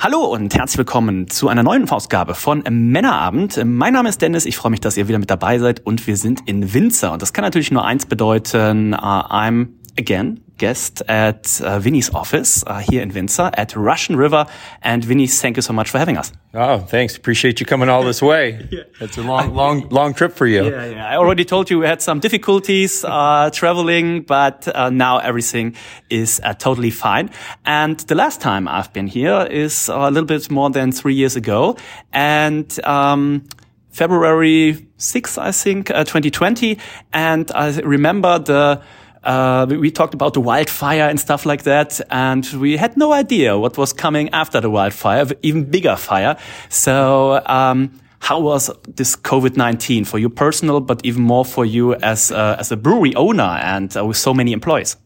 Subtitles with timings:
[0.00, 3.60] Hallo und herzlich willkommen zu einer neuen Ausgabe von Männerabend.
[3.64, 6.16] Mein Name ist Dennis, ich freue mich, dass ihr wieder mit dabei seid und wir
[6.16, 7.12] sind in Winzer.
[7.12, 12.62] Und das kann natürlich nur eins bedeuten, uh, I'm again guest at uh, Vinnie's office
[12.66, 14.46] uh, here in Windsor at Russian River.
[14.82, 16.32] And Vinnie, thank you so much for having us.
[16.52, 17.16] Oh, thanks.
[17.16, 18.68] Appreciate you coming all this way.
[18.70, 18.82] yeah.
[19.00, 20.68] It's a long, long, long trip for you.
[20.68, 21.08] Yeah, yeah.
[21.08, 25.76] I already told you we had some difficulties uh, traveling, but uh, now everything
[26.10, 27.30] is uh, totally fine.
[27.64, 31.36] And the last time I've been here is a little bit more than three years
[31.36, 31.76] ago.
[32.12, 33.44] And um,
[33.90, 36.78] February 6th, I think, uh, 2020.
[37.12, 38.82] And I remember the
[39.28, 43.58] uh, we talked about the wildfire and stuff like that, and we had no idea
[43.58, 46.38] what was coming after the wildfire, even bigger fire.
[46.70, 52.32] So, um, how was this COVID-19 for you personal, but even more for you as,
[52.32, 54.96] uh, as a brewery owner and uh, with so many employees?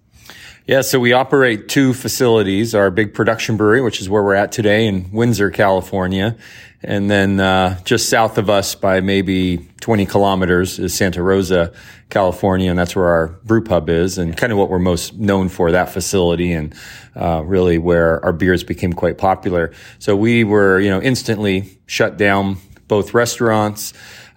[0.66, 4.52] Yeah, so we operate two facilities, our big production brewery, which is where we're at
[4.52, 6.36] today in Windsor, California.
[6.84, 11.72] And then, uh, just south of us by maybe 20 kilometers is Santa Rosa,
[12.10, 12.70] California.
[12.70, 15.70] And that's where our brew pub is and kind of what we're most known for,
[15.70, 16.74] that facility and,
[17.14, 19.72] uh, really where our beers became quite popular.
[19.98, 22.56] So we were, you know, instantly shut down
[22.88, 23.92] both restaurants,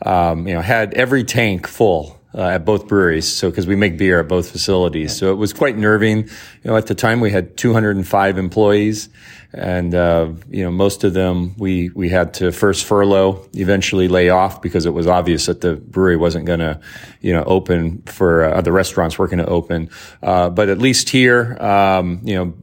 [0.06, 3.32] um, you know, had every tank full uh, at both breweries.
[3.32, 5.16] So, because we make beer at both facilities.
[5.16, 6.18] So it was quite nerving.
[6.18, 9.10] You know, at the time we had 205 employees
[9.54, 14.30] and, uh, you know, most of them we, we had to first furlough, eventually lay
[14.30, 16.82] off because it was obvious that the brewery wasn't going to,
[17.22, 19.90] you know, open for, uh, the restaurants weren't going to open.
[20.22, 22.54] Uh, but at least here, um, you know,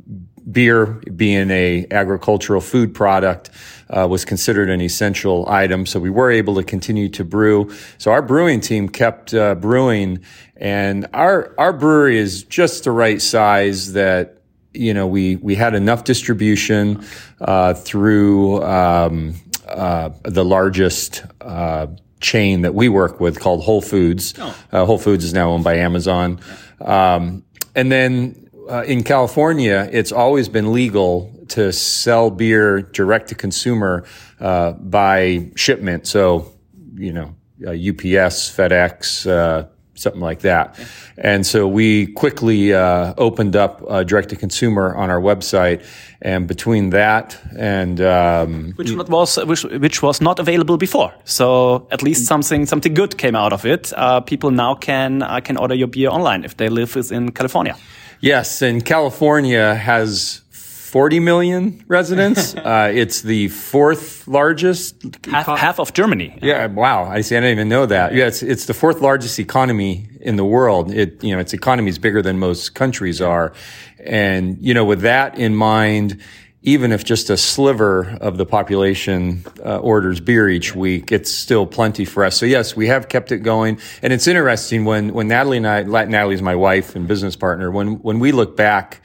[0.51, 3.51] beer being a agricultural food product,
[3.91, 5.87] uh, was considered an essential item.
[5.87, 7.73] So we were able to continue to brew.
[7.99, 10.25] So our brewing team kept uh, brewing,
[10.57, 14.43] and our our brewery is just the right size that
[14.73, 17.05] you know we we had enough distribution
[17.41, 19.35] uh, through um,
[19.69, 21.25] uh, the largest.
[21.41, 21.89] Uh,
[22.23, 24.35] chain that we work with called Whole Foods.
[24.39, 24.57] Oh.
[24.71, 26.39] Uh, Whole Foods is now owned by Amazon.
[26.81, 27.43] Um,
[27.75, 34.05] and then uh, in California, it's always been legal to sell beer direct to consumer
[34.41, 36.07] uh, by shipment.
[36.07, 36.53] So,
[36.95, 37.35] you know,
[37.67, 40.79] uh, UPS, FedEx, uh, something like that.
[41.17, 45.85] And so we quickly uh, opened up uh, direct to consumer on our website.
[46.23, 52.01] And between that and um, which was which, which, was not available before, so at
[52.01, 53.93] least something something good came out of it.
[54.27, 57.77] people now can can order your beer online if they live in California.
[58.23, 62.55] Yes, and California has 40 million residents.
[62.57, 64.95] uh, it's the fourth largest.
[65.27, 66.39] Half, half, of Germany.
[66.41, 66.67] Yeah.
[66.67, 67.05] Wow.
[67.05, 67.37] I see.
[67.37, 68.15] I didn't even know that.
[68.15, 68.29] Yeah.
[68.29, 70.93] It's, it's the fourth largest economy in the world.
[70.93, 73.55] It, you know, its economy is bigger than most countries are.
[74.05, 76.21] And, you know, with that in mind,
[76.63, 81.67] even if just a sliver of the population uh, orders beer each week, it's still
[81.67, 82.37] plenty for us.
[82.37, 85.83] So yes, we have kept it going, and it's interesting when when Natalie and I,
[85.83, 89.01] Natalie's my wife and business partner, when when we look back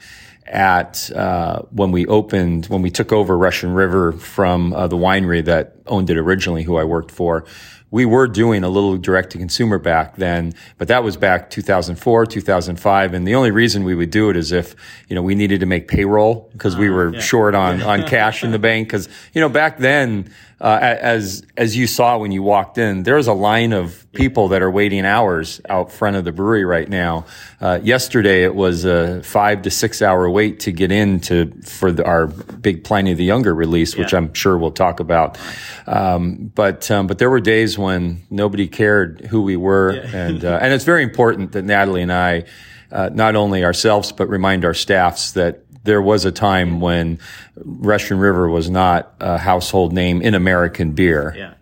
[0.46, 5.44] at uh, when we opened when we took over Russian River from uh, the winery
[5.44, 7.44] that owned it originally, who I worked for
[7.90, 12.26] we were doing a little direct to consumer back then, but that was back 2004,
[12.26, 13.14] 2005.
[13.14, 14.76] And the only reason we would do it is if,
[15.08, 17.20] you know, we needed to make payroll because we ah, were yeah.
[17.20, 18.90] short on, on cash in the bank.
[18.90, 23.28] Cause, you know, back then, uh, as, as you saw when you walked in, there's
[23.28, 27.24] a line of people that are waiting hours out front of the brewery right now.
[27.60, 31.92] Uh, yesterday it was a five to six hour wait to get in to, for
[31.92, 34.18] the, our big Pliny the Younger release, which yeah.
[34.18, 35.38] I'm sure we'll talk about.
[35.86, 39.94] Um, but, um, but there were days when nobody cared who we were.
[39.94, 40.16] Yeah.
[40.16, 42.44] and, uh, and it's very important that Natalie and I,
[42.90, 47.18] uh, not only ourselves, but remind our staffs that there was a time when
[47.56, 51.34] Russian River was not a household name in American beer.
[51.36, 51.54] Yeah.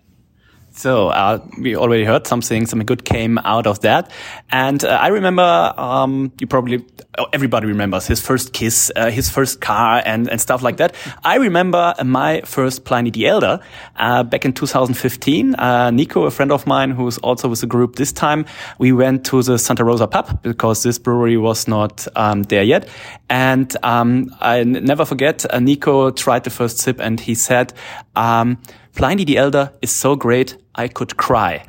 [0.76, 4.10] So uh, we already heard something, something good came out of that.
[4.50, 6.84] And uh, I remember, um, you probably,
[7.16, 10.94] oh, everybody remembers his first kiss, uh, his first car and, and stuff like that.
[11.24, 13.60] I remember my first Pliny the Elder,
[13.96, 15.54] uh, back in 2015.
[15.54, 18.44] Uh, Nico, a friend of mine who's also with the group this time,
[18.78, 22.86] we went to the Santa Rosa pub because this brewery was not, um, there yet.
[23.30, 27.72] And, um, I never forget, uh, Nico tried the first sip and he said,
[28.14, 28.58] um,
[28.96, 31.64] Pliny the Elder is so great, I could cry.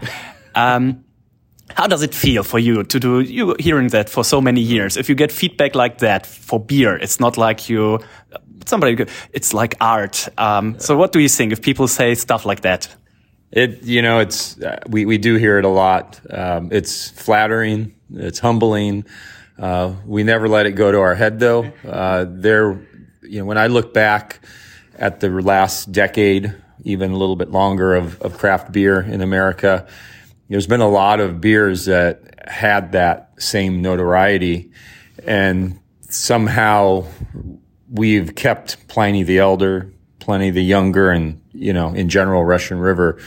[0.55, 1.03] Um,
[1.75, 4.97] how does it feel for you to do you hearing that for so many years?
[4.97, 7.99] If you get feedback like that for beer, it's not like you
[8.65, 9.05] somebody.
[9.33, 10.27] It's like art.
[10.37, 12.87] Um, so what do you think if people say stuff like that?
[13.51, 16.19] It you know it's uh, we we do hear it a lot.
[16.29, 17.95] Um, it's flattering.
[18.13, 19.05] It's humbling.
[19.57, 21.71] Uh, we never let it go to our head though.
[21.87, 22.85] Uh, there,
[23.23, 24.41] you know, when I look back
[24.97, 26.53] at the last decade
[26.87, 29.87] even a little bit longer of, of craft beer in America.
[30.49, 34.71] There's been a lot of beers that had that same notoriety
[35.25, 35.79] and
[36.09, 37.05] somehow
[37.89, 43.19] we've kept Pliny the Elder, Pliny the Younger, and, you know, in general, Russian River,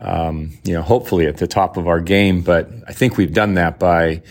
[0.00, 2.42] um, you know, hopefully at the top of our game.
[2.42, 4.22] But I think we've done that by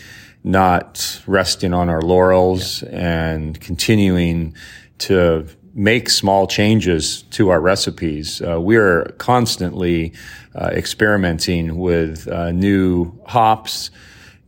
[0.44, 3.32] not resting on our laurels yeah.
[3.32, 4.54] and continuing
[4.98, 8.40] to make small changes to our recipes.
[8.40, 10.14] Uh, we're constantly
[10.54, 13.90] uh, experimenting with uh, new hops,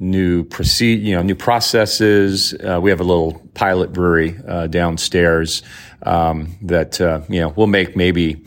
[0.01, 2.55] new proceed, you know, new processes.
[2.55, 5.63] Uh, we have a little pilot brewery uh, downstairs
[6.03, 8.43] um, that uh, you know we'll make maybe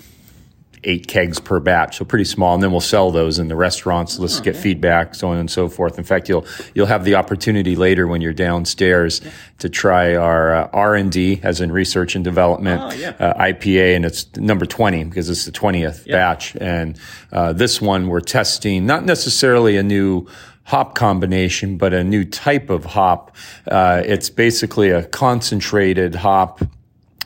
[0.83, 4.17] eight kegs per batch, so pretty small, and then we'll sell those in the restaurants.
[4.19, 4.61] Let's oh, get yeah.
[4.61, 5.97] feedback, so on and so forth.
[5.97, 9.31] In fact, you'll you'll have the opportunity later when you're downstairs yeah.
[9.59, 13.09] to try our uh, R and D, as in research and development oh, yeah.
[13.19, 16.55] uh, IPA, and it's number twenty because it's the twentieth batch.
[16.55, 16.99] And
[17.31, 20.27] uh, this one we're testing not necessarily a new
[20.63, 23.35] hop combination, but a new type of hop.
[23.67, 26.61] Uh, it's basically a concentrated hop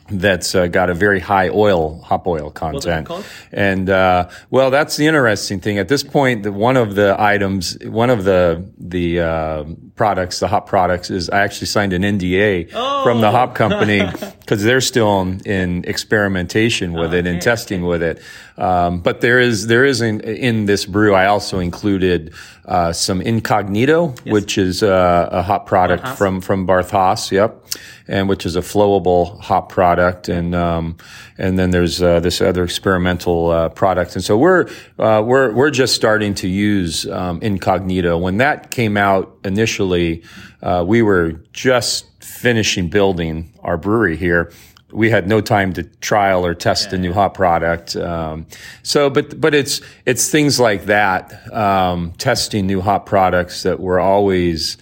[0.09, 3.07] that's uh, got a very high oil, hop oil content.
[3.51, 5.79] And, uh, well, that's the interesting thing.
[5.79, 9.65] At this point, the, one of the items, one of the, the, uh,
[9.95, 13.03] products, the hop products is I actually signed an NDA oh.
[13.03, 14.01] from the hop company
[14.39, 17.19] because they're still in, in experimentation with okay.
[17.19, 18.21] it and testing with it.
[18.57, 22.33] Um, but there is, there is in, in this brew, I also included,
[22.65, 24.33] uh, some incognito, yes.
[24.33, 27.31] which is uh, a hop product from, from Barth Haas.
[27.31, 27.65] Yep
[28.07, 30.97] and which is a flowable hop product, and um,
[31.37, 34.67] and then there's uh, this other experimental uh, product, and so we're
[34.99, 38.17] uh, we're we're just starting to use um, Incognito.
[38.17, 40.23] When that came out initially,
[40.61, 44.51] uh, we were just finishing building our brewery here
[44.95, 47.95] we had no time to trial or test yeah, a new hop product.
[47.95, 48.47] Um,
[48.81, 53.99] so, but but it's it's things like that, um, testing new hop products that we're
[53.99, 54.77] always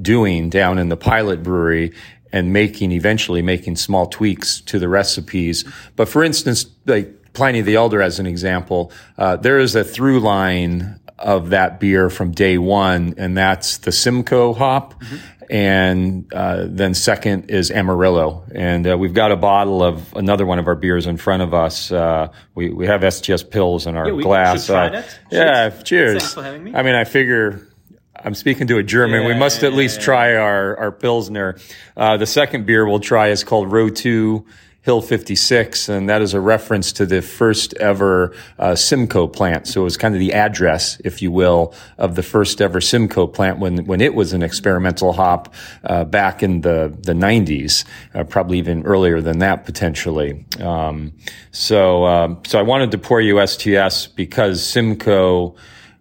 [0.00, 1.92] doing down in the pilot brewery,
[2.32, 5.64] and making eventually making small tweaks to the recipes.
[5.94, 10.20] But for instance, like Pliny the Elder as an example, uh, there is a through
[10.20, 15.02] line of that beer from day one, and that's the Simcoe hop.
[15.02, 15.16] Mm-hmm.
[15.50, 20.58] And uh, then second is Amarillo, and uh, we've got a bottle of another one
[20.58, 21.92] of our beers in front of us.
[21.92, 24.70] Uh, we we have STS Pils in our yeah, we glass.
[24.70, 26.22] Uh, yeah, cheers.
[26.22, 26.74] Thanks for having me.
[26.74, 27.68] I mean, I figure
[28.16, 29.22] I'm speaking to a German.
[29.22, 31.58] Yeah, we must at least try our, our Pilsner.
[31.94, 34.46] Uh, the second beer we'll try is called Row 2
[34.84, 39.66] Hill 56, and that is a reference to the first ever uh, Simcoe plant.
[39.66, 43.26] So it was kind of the address, if you will, of the first ever Simcoe
[43.26, 45.54] plant when when it was an experimental hop
[45.84, 50.44] uh, back in the the 90s, uh, probably even earlier than that potentially.
[50.60, 51.14] Um,
[51.50, 55.56] so um, so I wanted to pour you STS because Simcoe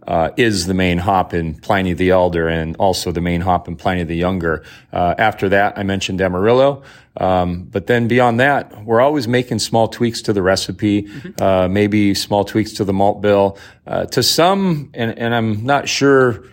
[0.08, 3.76] uh, is the main hop in Pliny the Elder and also the main hop in
[3.76, 4.64] Pliny the Younger.
[4.92, 6.84] Uh, after that, I mentioned Amarillo.
[7.18, 11.42] Um, but then beyond that, we're always making small tweaks to the recipe, mm-hmm.
[11.42, 13.58] uh, maybe small tweaks to the malt bill.
[13.86, 16.46] Uh, to some, and, and I'm not sure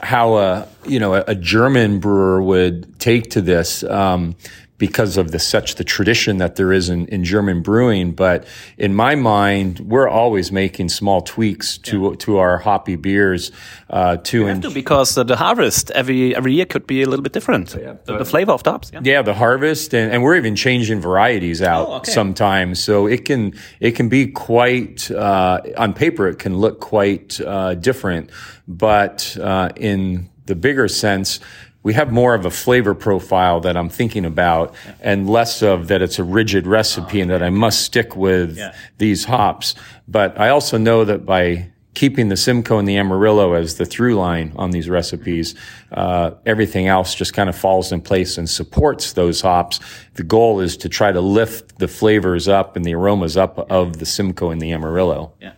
[0.00, 3.82] how a you know a, German brewer would take to this.
[3.82, 4.36] Um,
[4.78, 8.12] because of the such the tradition that there is in, in German brewing.
[8.12, 12.16] But in my mind, we're always making small tweaks to yeah.
[12.18, 13.52] to our hoppy beers.
[13.88, 17.32] Uh, to, en- to because the harvest every every year could be a little bit
[17.32, 17.74] different.
[17.74, 18.90] Yeah, the, the, flavor of the hops.
[18.92, 19.00] Yeah.
[19.02, 22.12] yeah, the harvest, and, and we're even changing varieties out oh, okay.
[22.12, 22.82] sometimes.
[22.82, 26.28] So it can it can be quite uh, on paper.
[26.28, 28.30] It can look quite uh, different,
[28.68, 31.40] but uh, in the bigger sense
[31.86, 34.94] we have more of a flavor profile that I'm thinking about yeah.
[35.02, 38.58] and less of that it's a rigid recipe oh, and that I must stick with
[38.58, 38.74] yeah.
[38.98, 39.76] these hops.
[40.08, 44.16] But I also know that by keeping the Simcoe and the Amarillo as the through
[44.16, 45.54] line on these recipes.
[45.92, 49.78] Uh, everything else just kind of falls in place and supports those hops.
[50.14, 53.98] The goal is to try to lift the flavors up and the aromas up of
[53.98, 55.32] the Simcoe and the Amarillo.
[55.40, 55.52] Yeah.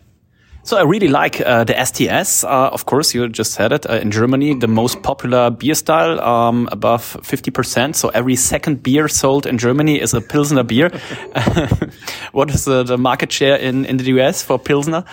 [0.68, 2.44] So I really like uh, the STS.
[2.44, 3.88] Uh, of course, you just said it.
[3.88, 7.94] Uh, in Germany, the most popular beer style, um, above 50%.
[7.94, 10.90] So every second beer sold in Germany is a Pilsner beer.
[12.32, 15.06] what is the, the market share in, in the US for Pilsner?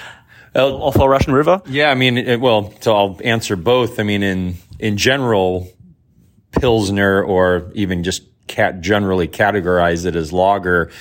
[0.53, 1.61] or for Russian River?
[1.67, 3.97] Yeah, I mean, it, well, so I'll answer both.
[3.97, 5.69] I mean, in in general,
[6.51, 10.91] Pilsner or even just cat generally categorize it as lager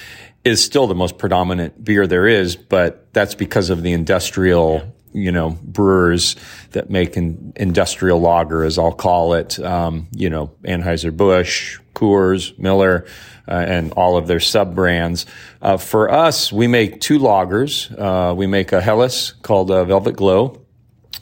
[0.45, 5.33] is still the most predominant beer there is, but that's because of the industrial, you
[5.33, 6.37] know, brewers
[6.73, 9.59] that make an industrial lager, as I'll call it.
[9.59, 13.07] Um, you know, Anheuser-Busch, Coors, Miller,
[13.49, 15.27] uh, and all of their sub brands.
[15.63, 17.91] Uh, for us, we make two lagers.
[17.99, 20.64] Uh, we make a Helles called uh, Velvet Glow.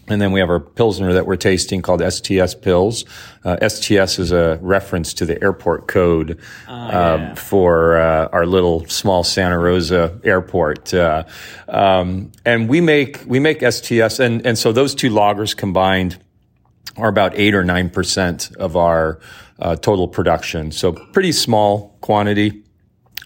[0.09, 3.05] And then we have our Pilsner that we're tasting called STS Pils.
[3.45, 7.13] Uh, STS is a reference to the airport code oh, yeah.
[7.13, 10.93] um, for uh, our little small Santa Rosa airport.
[10.93, 11.25] Uh,
[11.69, 16.19] um, and we make we make STS, and and so those two lagers combined
[16.97, 19.21] are about eight or nine percent of our
[19.61, 20.73] uh, total production.
[20.73, 22.65] So pretty small quantity,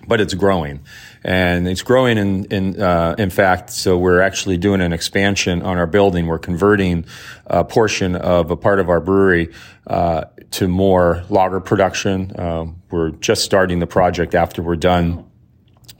[0.06, 0.80] but it's growing
[1.26, 3.70] and it's growing in in uh, in fact.
[3.70, 6.26] So we're actually doing an expansion on our building.
[6.26, 7.04] We're converting
[7.46, 9.52] a portion of a part of our brewery
[9.88, 12.30] uh, to more lager production.
[12.36, 15.28] Uh, we're just starting the project after we're done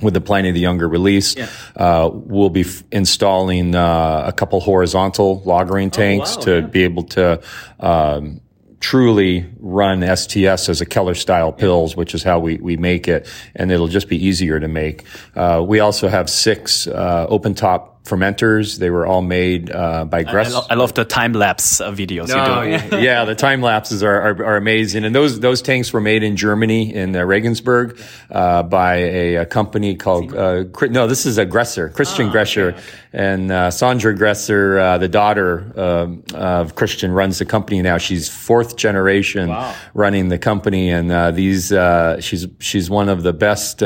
[0.01, 1.35] with the Pliny the Younger release.
[1.37, 1.49] Yeah.
[1.75, 6.67] Uh, we'll be f- installing uh, a couple horizontal lagering tanks oh, wow, to yeah.
[6.67, 7.43] be able to
[7.81, 8.41] um,
[8.81, 13.29] truly run STS as a Keller style pils, which is how we, we make it,
[13.55, 15.05] and it'll just be easier to make.
[15.35, 18.79] Uh, we also have six uh, open top fermenters.
[18.79, 20.53] They were all made uh, by Gress.
[20.55, 22.99] I, lo- I love the time lapse videos No, do.
[23.03, 26.37] yeah, the time lapses are, are, are amazing, and those those tanks were made in
[26.37, 31.45] Germany in uh, Regensburg uh, by a, a company called uh, no, this is a
[31.47, 32.83] Gresser, Christian Ah, Gresser, okay,
[33.13, 37.99] and uh, Sandra Gresser, uh, the daughter um of Christian, runs the company now.
[37.99, 39.75] She's fourth generation Wow.
[39.95, 43.83] running the company, and uh, these uh, she's she's one of the best.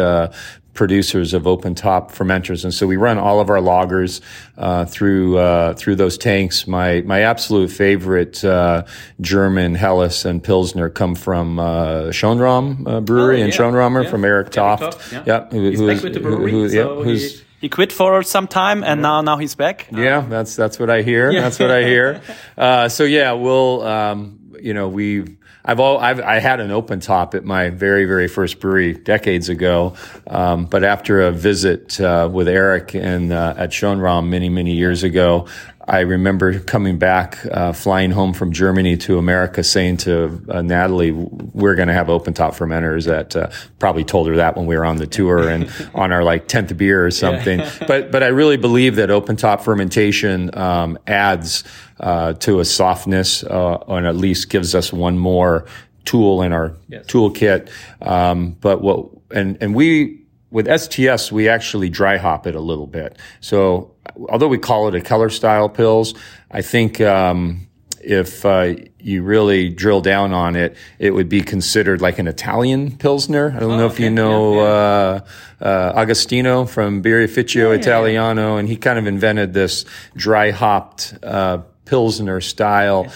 [0.81, 4.23] Producers of open top fermenters and so we run all of our lagers
[4.57, 8.85] uh, through uh, through those tanks my my absolute favorite uh,
[9.21, 13.57] German Helles and Pilsner come from uh, Schönram uh, brewery Oh, in yeah.
[13.59, 14.11] Schönramer Yeah.
[14.11, 15.23] from Eric Eric Toft, Toft, yeah.
[15.27, 17.69] yeah who, He's who back is- with the brewery, who- yeah, so who's he, he
[17.69, 19.87] quit for some time and now now he's back.
[19.93, 21.31] yeah, that's that's what I hear.
[21.31, 22.23] That's what I hear.
[22.57, 25.25] Uh, so yeah, we'll um, you know we
[25.71, 29.49] I've all I've I had an open top at my very very first brewery decades
[29.49, 29.95] ago,
[30.27, 35.05] um, but after a visit uh, with Eric and uh, at Schönram many many years
[35.05, 35.47] ago.
[35.91, 41.11] I remember coming back, uh, flying home from Germany to America, saying to uh, Natalie,
[41.11, 44.77] "We're going to have open top fermenters." That uh, probably told her that when we
[44.77, 47.61] were on the tour and on our like tenth beer or something.
[47.89, 51.65] but but I really believe that open top fermentation um, adds
[51.99, 55.67] uh, to a softness, uh, and at least gives us one more
[56.05, 57.69] tool in our toolkit.
[58.01, 60.21] Um, but what and and we
[60.53, 63.19] with STS we actually dry hop it a little bit.
[63.41, 63.93] So
[64.29, 66.17] although we call it a Keller style pils,
[66.51, 67.01] I think.
[67.01, 67.67] Um,
[68.03, 72.97] if uh, you really drill down on it, it would be considered like an Italian
[72.97, 73.53] pilsner.
[73.55, 75.21] I don't know if you know Uh,
[75.61, 79.85] uh, Agostino from Birrificio Italiano, and he kind of invented this
[80.17, 83.13] dry hopped uh, pilsner style.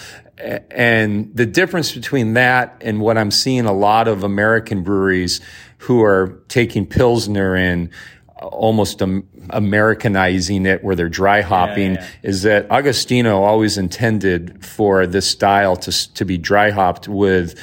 [0.69, 5.41] And the difference between that and what I'm seeing a lot of American breweries
[5.79, 7.89] who are taking pilsner and
[8.41, 15.27] almost um, Americanizing it where they're dry hopping is that Agostino always intended for this
[15.27, 17.59] style to, to be dry hopped with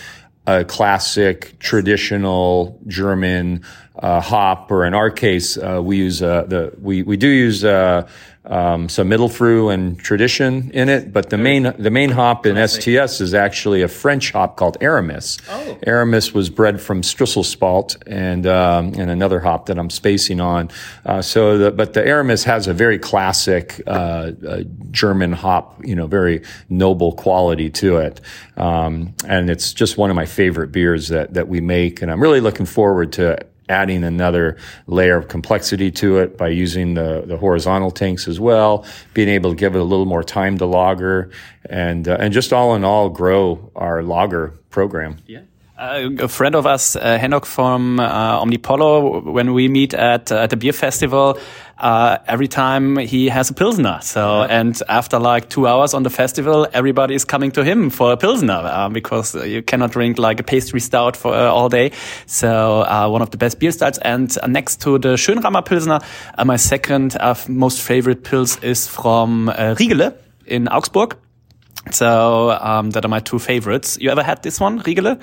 [0.47, 3.63] a classic traditional German
[3.97, 7.65] uh, hop, or in our case, uh, we use uh, the we we do use
[7.65, 8.09] uh,
[8.45, 13.21] um, some Mittelfrüh and tradition in it, but the main the main hop in STS
[13.21, 15.39] is actually a French hop called Aramis.
[15.49, 15.79] Oh.
[15.87, 20.71] Aramis was bred from Strisselspalt and um, and another hop that I'm spacing on.
[21.07, 25.95] Uh, so, the, but the Aramis has a very classic uh, uh, German hop, you
[25.95, 28.21] know, very noble quality to it,
[28.57, 32.21] um, and it's just one of my favorite beers that that we make, and I'm
[32.21, 33.39] really looking forward to
[33.69, 38.85] adding another layer of complexity to it by using the, the horizontal tanks as well,
[39.15, 41.31] being able to give it a little more time to lager,
[41.69, 45.19] and uh, and just all in all grow our lager program.
[45.27, 45.43] Yeah.
[45.79, 50.51] Uh, a friend of us, uh, Henok from uh, Omnipollo, when we meet at, at
[50.51, 51.39] the beer festival,
[51.83, 53.99] uh, every time he has a pilsner.
[54.03, 58.13] So, and after like two hours on the festival, everybody is coming to him for
[58.13, 61.91] a pilsner uh, because you cannot drink like a pastry stout for uh, all day.
[62.27, 63.99] So, uh, one of the best beer styles.
[63.99, 65.99] And uh, next to the Schönramer Pilsner,
[66.39, 70.15] uh, my second uh, most favorite pils is from uh, Riegele
[70.47, 71.17] in Augsburg.
[71.91, 73.99] So, um, that are my two favorites.
[74.01, 75.21] You ever had this one, Riegele?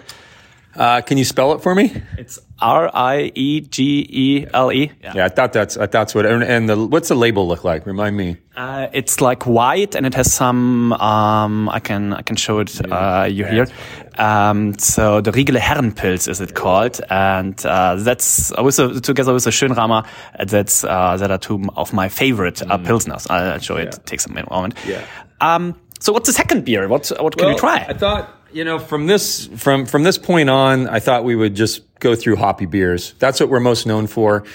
[0.79, 1.91] Uh, can you spell it for me?
[2.17, 4.89] It's R I E G E L E.
[5.03, 6.25] Yeah, I thought that's I thought that's what.
[6.25, 7.86] And, and the, what's the label look like?
[7.86, 8.38] Remind me.
[8.55, 10.93] Uh, it's like white and it has some.
[10.93, 13.67] Um, I can I can show it uh, you here.
[14.17, 19.51] Um, so the Riegele Herrenpilz is it called, and uh, that's also together with the
[19.51, 20.05] Schönramer.
[20.45, 23.29] That's uh, that are two of my favorite uh, pilsners.
[23.29, 24.00] I'll show it.
[24.05, 24.75] Takes a moment.
[24.88, 25.05] Yeah.
[25.41, 26.88] Um, so what's the second beer?
[26.88, 27.86] What what can Well, we try?
[27.88, 31.55] I thought you know from this from from this point on, I thought we would
[31.55, 33.13] just go through hoppy beers.
[33.19, 34.45] That's what we're most known for.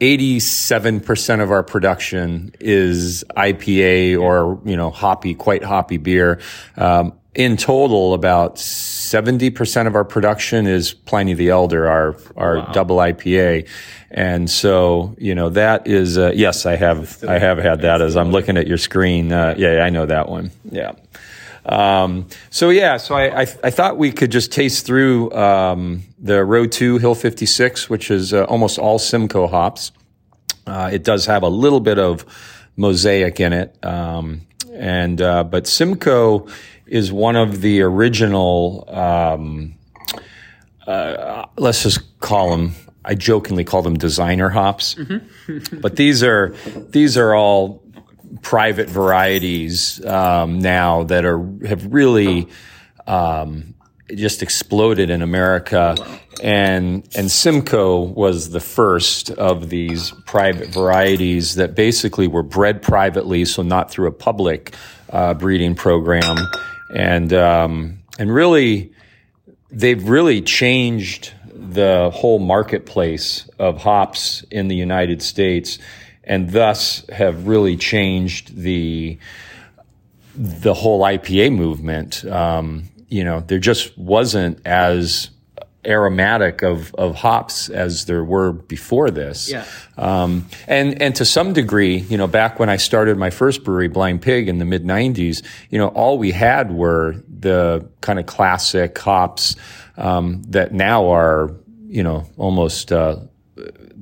[0.00, 6.40] Eighty-seven percent of our production is IPA or you know hoppy, quite hoppy beer.
[6.76, 12.72] Um, in total, about seventy percent of our production is Pliny the Elder, our our
[12.72, 13.68] double IPA.
[14.10, 18.16] And so, you know, that is, uh, yes, I have, I have had that as
[18.16, 19.32] I'm looking at your screen.
[19.32, 20.50] Uh, yeah, I know that one.
[20.70, 20.92] Yeah.
[21.64, 26.44] Um, so yeah, so I, I, I thought we could just taste through, um, the
[26.44, 29.92] row two Hill 56, which is uh, almost all Simcoe hops.
[30.66, 32.24] Uh, it does have a little bit of
[32.76, 33.76] mosaic in it.
[33.84, 36.46] Um, and, uh, but Simcoe
[36.86, 39.74] is one of the original, um,
[40.86, 42.74] uh, let's just call them,
[43.04, 44.96] I jokingly call them designer hops,
[45.72, 46.54] but these are,
[46.90, 47.82] these are all
[48.42, 52.48] private varieties um, now that are have really
[53.06, 53.74] um,
[54.14, 55.96] just exploded in America,
[56.42, 63.44] and and Simcoe was the first of these private varieties that basically were bred privately,
[63.44, 64.74] so not through a public
[65.10, 66.36] uh, breeding program,
[66.94, 68.92] and um, and really
[69.70, 75.78] they've really changed the whole marketplace of hops in the United States
[76.28, 79.18] and thus have really changed the
[80.36, 82.24] the whole IPA movement.
[82.24, 85.30] Um, you know, there just wasn't as
[85.84, 89.50] aromatic of, of hops as there were before this.
[89.50, 89.64] Yeah.
[89.96, 93.88] Um, and, and to some degree, you know, back when I started my first brewery,
[93.88, 98.26] Blind Pig in the mid nineties, you know, all we had were the kind of
[98.26, 99.56] classic hops,
[99.96, 103.16] um, that now are, you know, almost, uh,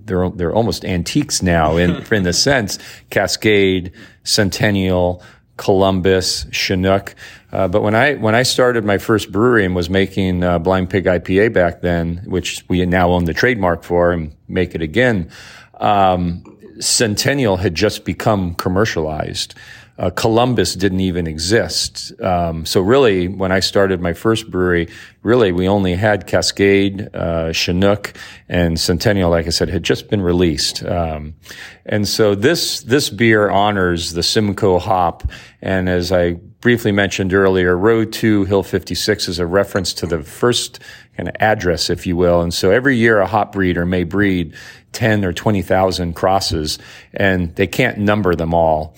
[0.06, 2.78] they're they're almost antiques now in in the sense
[3.10, 3.92] Cascade,
[4.24, 5.22] Centennial,
[5.56, 7.14] Columbus, Chinook.
[7.52, 10.90] Uh, but when I when I started my first brewery and was making uh, Blind
[10.90, 15.30] Pig IPA back then, which we now own the trademark for and make it again,
[15.74, 16.44] um,
[16.80, 19.54] Centennial had just become commercialized.
[19.98, 22.12] Uh, Columbus didn't even exist.
[22.20, 24.88] Um, so really, when I started my first brewery,
[25.22, 28.12] really we only had Cascade, uh, Chinook,
[28.48, 29.30] and Centennial.
[29.30, 30.84] Like I said, had just been released.
[30.84, 31.34] Um,
[31.86, 35.30] and so this this beer honors the Simcoe hop.
[35.62, 40.22] And as I briefly mentioned earlier, Row Two Hill 56 is a reference to the
[40.22, 40.80] first
[41.16, 42.42] kind of address, if you will.
[42.42, 44.54] And so every year a hop breeder may breed
[44.92, 46.78] 10 or 20,000 crosses
[47.12, 48.96] and they can't number them all.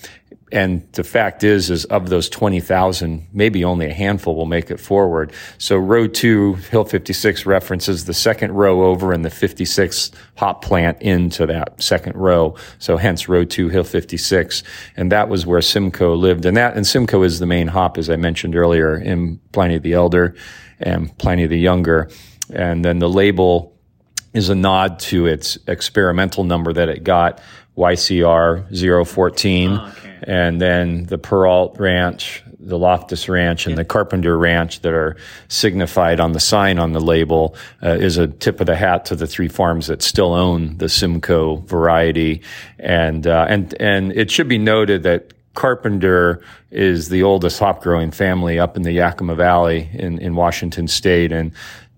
[0.51, 4.81] And the fact is, is of those 20,000, maybe only a handful will make it
[4.81, 5.33] forward.
[5.59, 11.03] So row two, Hill 56 references the second row over and the 56 hop plant
[11.03, 12.57] into that second row.
[12.79, 14.63] So hence row two, Hill 56.
[14.97, 16.47] And that was where Simcoe lived.
[16.47, 19.93] And that, and Simcoe is the main hop, as I mentioned earlier, in Pliny the
[19.93, 20.35] Elder
[20.81, 22.09] and Pliny the Younger.
[22.51, 23.77] And then the label
[24.33, 27.41] is a nod to its experimental number that it got,
[27.77, 29.71] YCR 014.
[29.71, 30.08] Oh, okay.
[30.23, 35.17] And then the Perrault Ranch, the Loftus Ranch, and the Carpenter Ranch that are
[35.49, 39.17] signified on the sign on the label uh, is a tip of the hat to
[39.17, 42.43] the three farms that still own the Simcoe variety.
[42.79, 48.11] And, uh, and, and it should be noted that Carpenter is the oldest hop growing
[48.11, 51.33] family up in the Yakima Valley in, in Washington state.
[51.33, 51.53] And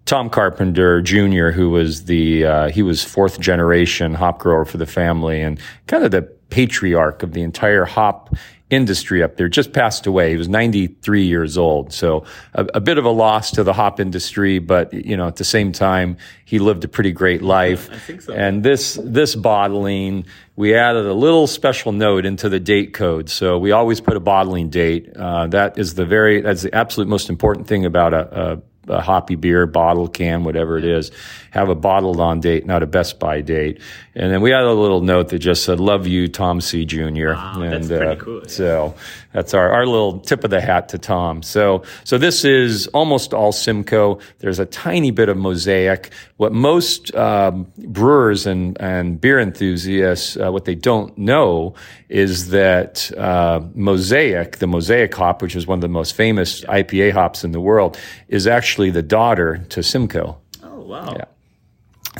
[0.06, 4.86] Tom Carpenter Jr., who was the, uh, he was fourth generation hop grower for the
[4.86, 8.34] family and kind of the patriarch of the entire hop
[8.70, 10.30] industry up there, just passed away.
[10.30, 11.92] He was 93 years old.
[11.92, 15.36] So a, a, bit of a loss to the hop industry, but you know, at
[15.36, 17.90] the same time, he lived a pretty great life.
[17.90, 18.32] I think so.
[18.32, 23.28] And this, this bottling, we added a little special note into the date code.
[23.28, 25.16] So we always put a bottling date.
[25.16, 29.00] Uh, that is the very, that's the absolute most important thing about a, a a
[29.00, 31.10] hoppy beer, bottle, can, whatever it is,
[31.50, 33.80] have a bottled on date, not a Best By date.
[34.14, 36.84] And then we had a little note that just said, love you, Tom C.
[36.84, 37.32] Jr.
[37.32, 38.48] Wow, and, that's pretty uh, cool, yeah.
[38.48, 38.94] So
[39.32, 41.42] that's our, our little tip of the hat to Tom.
[41.42, 44.18] So, so this is almost all Simcoe.
[44.38, 46.10] There's a tiny bit of mosaic.
[46.36, 51.74] What most, um, brewers and, and beer enthusiasts, uh, what they don't know
[52.08, 57.12] is that, uh, mosaic, the mosaic hop, which is one of the most famous IPA
[57.12, 60.38] hops in the world, is actually the daughter to Simcoe.
[60.62, 61.14] Oh wow.
[61.16, 61.24] Yeah.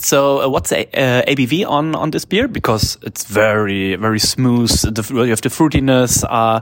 [0.00, 2.48] So uh, what's the uh, ABV on on this beer?
[2.48, 4.70] Because it's very very smooth.
[4.70, 6.60] The, you have the fruitiness, uh,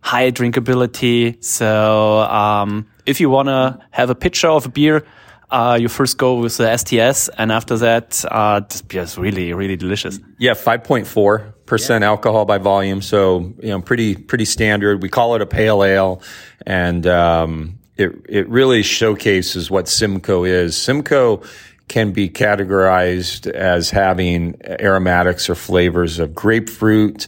[0.00, 1.42] high drinkability.
[1.42, 5.04] So um, if you wanna have a picture of a beer,
[5.50, 9.52] uh, you first go with the STS, and after that, uh, this beer is really
[9.52, 10.18] really delicious.
[10.38, 13.02] Yeah, five point four percent alcohol by volume.
[13.02, 15.02] So you know, pretty pretty standard.
[15.02, 16.22] We call it a pale ale,
[16.66, 20.76] and um, it it really showcases what Simcoe is.
[20.76, 21.42] Simcoe
[21.90, 27.26] can be categorized as having aromatics or flavors of grapefruit,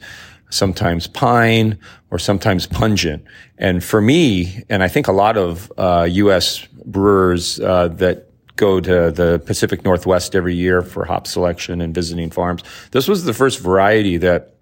[0.50, 1.76] sometimes pine,
[2.12, 3.24] or sometimes pungent.
[3.58, 6.64] And for me, and I think a lot of uh, U.S.
[6.84, 12.30] brewers uh, that go to the Pacific Northwest every year for hop selection and visiting
[12.30, 14.54] farms, this was the first variety that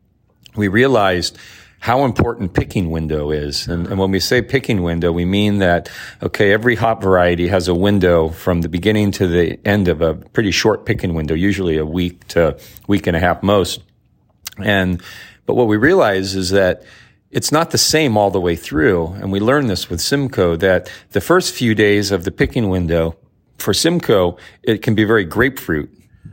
[0.57, 1.37] we realized
[1.81, 3.67] how important picking window is.
[3.67, 5.91] And, and, when we say picking window, we mean that,
[6.23, 10.15] okay, every hop variety has a window from the beginning to the end of a
[10.15, 13.83] pretty short picking window, usually a week to week and a half most.
[14.59, 15.03] And,
[15.47, 16.83] but what we realize is that
[17.31, 19.07] it's not the same all the way through.
[19.15, 23.17] And we learned this with Simcoe that the first few days of the picking window
[23.57, 25.91] for Simcoe, it can be very grapefruit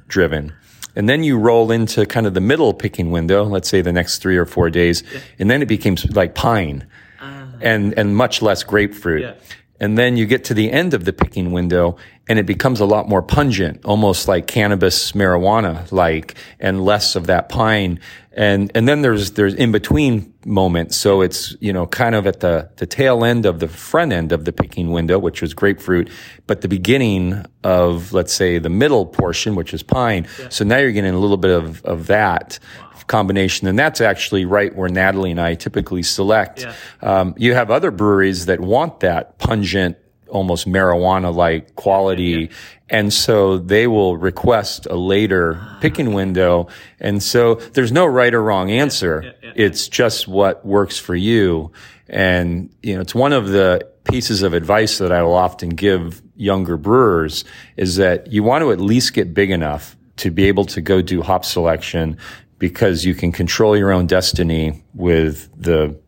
[0.08, 0.54] driven.
[0.98, 4.18] And then you roll into kind of the middle picking window, let's say the next
[4.18, 5.04] three or four days,
[5.38, 6.88] and then it becomes like pine
[7.22, 7.50] ah.
[7.62, 9.22] and, and much less grapefruit.
[9.22, 9.34] Yeah.
[9.80, 12.86] And then you get to the end of the picking window and it becomes a
[12.86, 18.00] lot more pungent, almost like cannabis marijuana like, and less of that pine.
[18.38, 20.96] And, and then there's, there's in between moments.
[20.96, 24.32] So it's, you know, kind of at the, the tail end of the front end
[24.32, 26.10] of the picking window, which was grapefruit,
[26.46, 30.28] but the beginning of, let's say, the middle portion, which is pine.
[30.50, 32.60] So now you're getting a little bit of, of that
[33.08, 33.68] combination.
[33.68, 36.62] And that's actually right where Natalie and I typically select.
[36.62, 36.76] Yeah.
[37.02, 39.98] Um, you have other breweries that want that pungent,
[40.30, 42.50] almost marijuana like quality.
[42.90, 46.68] And so they will request a later picking window.
[47.00, 49.36] And so there's no right or wrong answer.
[49.56, 51.72] It's just what works for you.
[52.08, 56.22] And, you know, it's one of the pieces of advice that I will often give
[56.36, 57.44] younger brewers
[57.76, 61.02] is that you want to at least get big enough to be able to go
[61.02, 62.18] do hop selection
[62.60, 66.00] because you can control your own destiny with the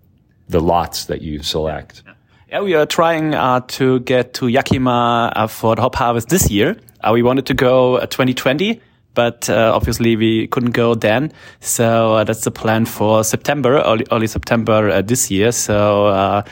[0.47, 2.01] the lots that you select.
[2.05, 2.13] Yeah,
[2.57, 6.75] we are trying uh, to get to Yakima uh, for the hop harvest this year.
[7.01, 8.81] Uh, we wanted to go uh, 2020,
[9.13, 11.31] but uh, obviously we couldn't go then.
[11.59, 15.51] So uh, that's the plan for September, early, early September uh, this year.
[15.51, 16.43] So uh,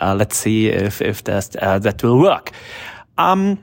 [0.00, 2.50] uh, let's see if if that's, uh, that will work.
[3.16, 3.58] Um,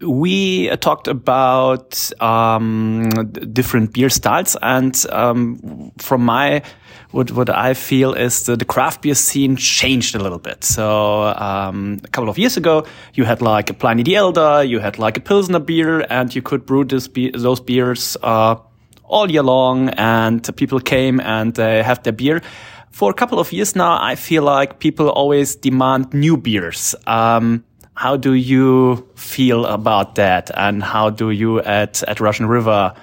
[0.00, 3.08] we talked about um,
[3.52, 6.62] different beer styles, and um, from my
[7.10, 10.64] what what I feel is the, the craft beer scene changed a little bit.
[10.64, 14.80] So um, a couple of years ago, you had like a Pliny the Elder, you
[14.80, 18.56] had like a Pilsner beer, and you could brew be- those beers uh,
[19.04, 22.42] all year long, and people came and they have their beer.
[22.90, 26.94] For a couple of years now, I feel like people always demand new beers.
[27.06, 27.62] Um,
[27.96, 32.94] how do you feel about that, and how do you at at Russian River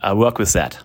[0.00, 0.78] uh, work with that?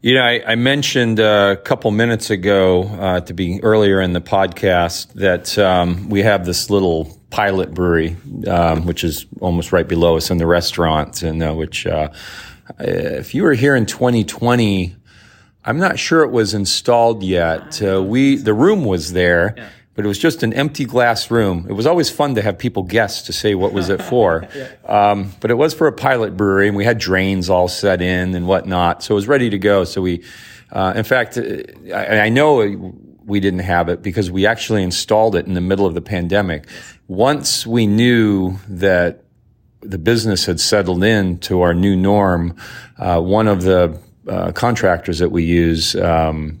[0.00, 4.14] You know, I, I mentioned uh, a couple minutes ago uh, to be earlier in
[4.14, 8.16] the podcast that um, we have this little pilot brewery,
[8.48, 12.08] um, which is almost right below us in the restaurant, and uh, which, uh,
[12.78, 14.96] if you were here in 2020,
[15.66, 17.82] I'm not sure it was installed yet.
[17.82, 19.52] Uh, we the room was there.
[19.54, 21.66] Yeah but it was just an empty glass room.
[21.68, 24.48] It was always fun to have people guess to say what was it for.
[24.54, 24.68] yeah.
[24.86, 28.34] um, but it was for a pilot brewery, and we had drains all set in
[28.34, 29.84] and whatnot, so it was ready to go.
[29.84, 30.22] So we,
[30.70, 35.46] uh, in fact, I, I, know we didn't have it because we actually installed it
[35.46, 36.66] in the middle of the pandemic.
[37.08, 39.24] Once we knew that
[39.82, 42.56] the business had settled in to our new norm,
[42.98, 43.98] uh, one of the
[44.28, 46.60] uh, contractors that we use um,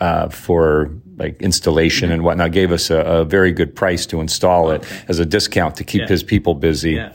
[0.00, 4.70] uh, for like installation and whatnot, gave us a, a, very good price to install
[4.70, 6.08] it as a discount to keep yeah.
[6.08, 6.92] his people busy.
[6.92, 7.12] Yeah.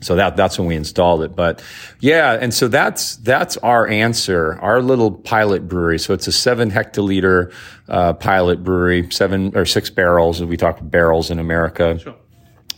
[0.00, 1.36] So that that's when we installed it.
[1.36, 1.62] But
[2.00, 5.98] yeah, and so that's that's our answer, our little pilot brewery.
[5.98, 7.52] So it's a seven hectoliter
[7.88, 10.42] uh, pilot brewery, seven or six barrels.
[10.42, 11.98] We talk barrels in America.
[11.98, 12.16] Sure.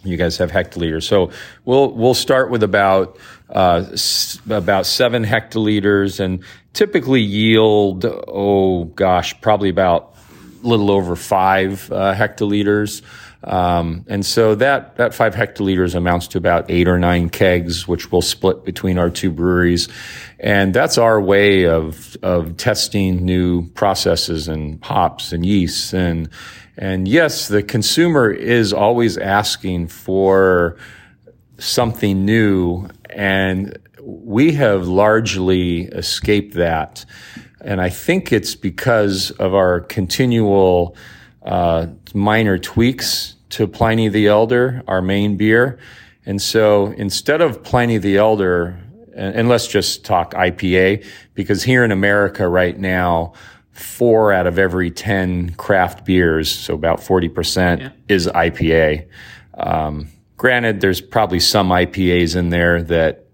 [0.05, 1.31] You guys have hectoliters, so
[1.65, 3.17] we'll we'll start with about
[3.53, 10.15] uh, s- about seven hectoliters, and typically yield oh gosh, probably about
[10.63, 13.03] a little over five uh, hectoliters.
[13.45, 18.13] Um, and so that, that five hectoliters amounts to about eight or nine kegs, which
[18.13, 19.89] we'll split between our two breweries.
[20.39, 25.93] And that's our way of, of testing new processes and hops and yeasts.
[25.93, 26.29] And,
[26.77, 30.77] and yes, the consumer is always asking for
[31.63, 32.89] something new.
[33.11, 37.05] And we have largely escaped that.
[37.61, 40.97] And I think it's because of our continual
[41.45, 45.79] uh, minor tweaks to Pliny the Elder, our main beer.
[46.27, 48.79] And so instead of Pliny the Elder,
[49.15, 53.35] and, let's just talk IPA, because here in America right now,
[53.73, 57.91] four out of every 10 craft beers, so about 40%, yeah.
[58.09, 59.07] is IPA.
[59.55, 60.09] Um,
[60.43, 63.27] granted, there's probably some IPAs in there that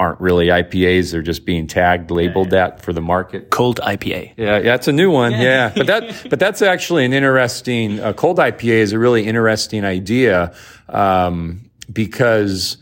[0.00, 1.12] aren't really IPAs.
[1.12, 2.68] They're just being tagged, labeled yeah, yeah.
[2.70, 3.50] that for the market.
[3.50, 4.32] Cold IPA.
[4.38, 5.32] Yeah, yeah, it's a new one.
[5.32, 5.72] Yeah, yeah.
[5.76, 8.00] but that, but that's actually an interesting.
[8.00, 10.54] Uh, cold IPA is a really interesting idea
[10.88, 12.78] um, because.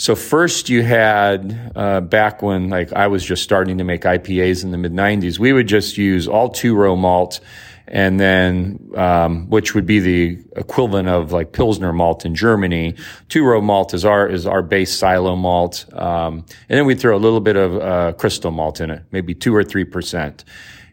[0.00, 4.62] So first you had uh, back when like I was just starting to make IPAs
[4.62, 7.40] in the mid '90s, we would just use all two row malt
[7.90, 12.94] and then um, which would be the equivalent of like Pilsner malt in Germany.
[13.28, 17.16] Two row malt is our is our base silo malt, um, and then we throw
[17.16, 20.44] a little bit of uh, crystal malt in it, maybe two or three percent,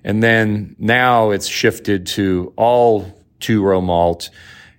[0.03, 3.05] and then now it's shifted to all
[3.39, 4.29] two row malt,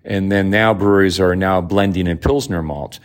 [0.05, 2.99] and then now breweries are now blending in Pilsner malt.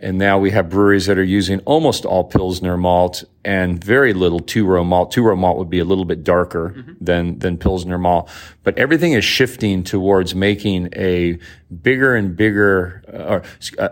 [0.00, 4.40] And now we have breweries that are using almost all Pilsner malt and very little
[4.40, 5.12] two row malt.
[5.12, 6.92] Two row malt would be a little bit darker mm-hmm.
[7.00, 8.30] than, than Pilsner malt.
[8.62, 11.38] But everything is shifting towards making a
[11.82, 13.42] bigger and bigger, uh, or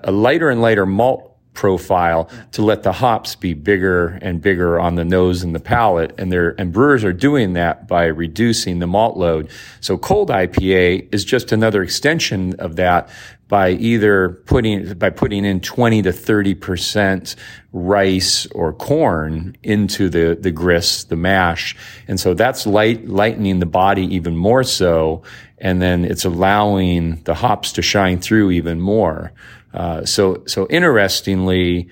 [0.04, 4.94] a lighter and lighter malt profile to let the hops be bigger and bigger on
[4.94, 6.14] the nose and the palate.
[6.18, 9.50] And they're, and brewers are doing that by reducing the malt load.
[9.80, 13.08] So cold IPA is just another extension of that
[13.48, 17.36] by either putting, by putting in 20 to 30%
[17.72, 21.76] rice or corn into the, the grist, the mash.
[22.08, 25.22] And so that's light, lightening the body even more so.
[25.58, 29.32] And then it's allowing the hops to shine through even more.
[29.72, 31.88] Uh, so, so interestingly,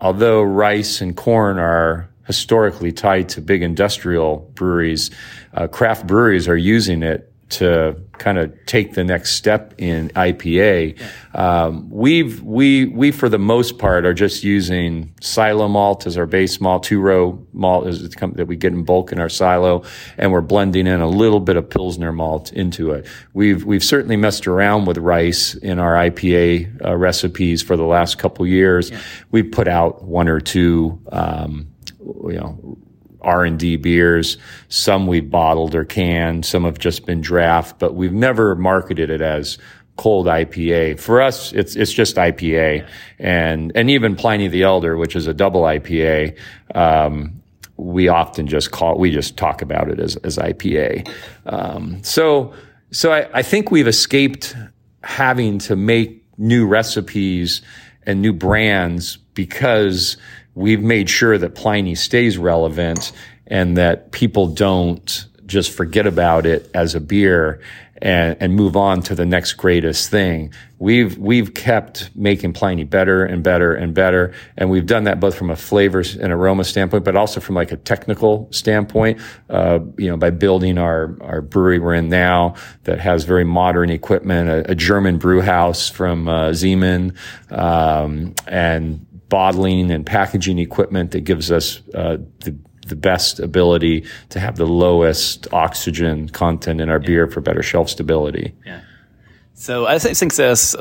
[0.00, 5.10] although rice and corn are historically tied to big industrial breweries,
[5.54, 11.00] uh, craft breweries are using it to kind of take the next step in IPA.
[11.34, 16.26] Um, we've we we for the most part are just using silo malt as our
[16.26, 19.84] base malt, two row malt is that we get in bulk in our silo,
[20.18, 23.06] and we're blending in a little bit of pilsner malt into it.
[23.32, 28.18] We've we've certainly messed around with rice in our IPA uh, recipes for the last
[28.18, 28.90] couple years.
[28.90, 29.00] Yeah.
[29.30, 31.00] We've put out one or two.
[31.10, 31.68] Um,
[32.00, 32.78] you know
[33.20, 34.38] R&D beers.
[34.68, 36.46] Some we've bottled or canned.
[36.46, 39.58] Some have just been draft, but we've never marketed it as
[39.96, 40.98] cold IPA.
[40.98, 42.88] For us, it's, it's just IPA.
[43.18, 46.38] And, and even Pliny the Elder, which is a double IPA,
[46.74, 47.42] um,
[47.76, 51.08] we often just call, we just talk about it as, as IPA.
[51.46, 52.52] Um, so,
[52.90, 54.56] so I, I think we've escaped
[55.02, 57.62] having to make new recipes
[58.04, 60.16] and new brands because
[60.58, 63.12] we've made sure that Pliny stays relevant
[63.46, 67.60] and that people don't just forget about it as a beer
[68.02, 70.52] and, and move on to the next greatest thing.
[70.78, 74.34] We've, we've kept making Pliny better and better and better.
[74.56, 77.72] And we've done that both from a flavor and aroma standpoint, but also from like
[77.72, 83.00] a technical standpoint, uh, you know, by building our, our brewery we're in now that
[83.00, 87.16] has very modern equipment, a, a German brew house from, uh, Ziemann,
[87.50, 94.40] um, and bottling and packaging equipment that gives us uh, the the best ability to
[94.40, 97.06] have the lowest oxygen content in our yeah.
[97.06, 98.54] beer for better shelf stability.
[98.64, 98.80] Yeah.
[99.52, 100.74] So I think there's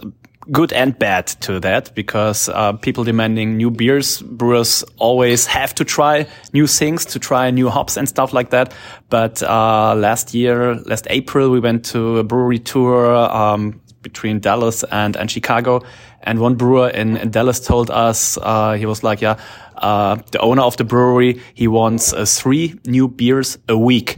[0.52, 5.84] good and bad to that because uh, people demanding new beers, brewers always have to
[5.84, 8.74] try new things, to try new hops and stuff like that.
[9.10, 14.84] But uh, last year, last April, we went to a brewery tour um, between Dallas
[14.92, 15.82] and, and Chicago.
[16.24, 19.40] And one brewer in, in Dallas told us, uh, he was like, yeah,
[19.78, 24.18] uh, the owner of the brewery, he wants uh, three new beers a week.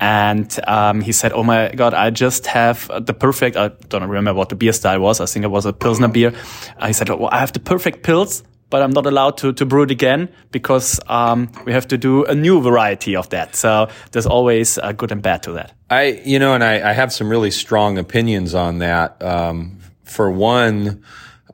[0.00, 3.56] And um, he said, "Oh my God, I just have the perfect.
[3.56, 5.20] I don't remember what the beer style was.
[5.20, 6.32] I think it was a pilsner beer."
[6.76, 9.64] Uh, he said, "Well, I have the perfect pils, but I'm not allowed to to
[9.64, 13.54] brew it again because um, we have to do a new variety of that.
[13.54, 16.94] So there's always a good and bad to that." I, you know, and I, I
[16.94, 19.22] have some really strong opinions on that.
[19.22, 21.04] Um, for one,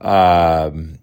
[0.01, 0.99] um,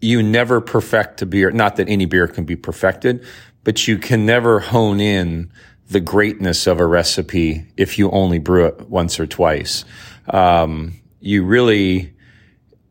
[0.00, 1.50] you never perfect a beer.
[1.50, 3.24] Not that any beer can be perfected,
[3.64, 5.52] but you can never hone in
[5.88, 9.84] the greatness of a recipe if you only brew it once or twice.
[10.28, 12.14] Um, you really,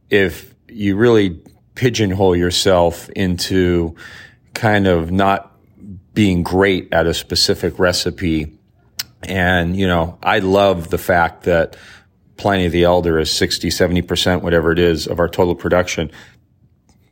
[0.10, 1.42] if you really
[1.76, 3.96] pigeonhole yourself into
[4.54, 5.56] kind of not
[6.14, 8.58] being great at a specific recipe.
[9.24, 11.78] And, you know, I love the fact that
[12.40, 16.10] Pliny the Elder is 60, 70%, whatever it is, of our total production.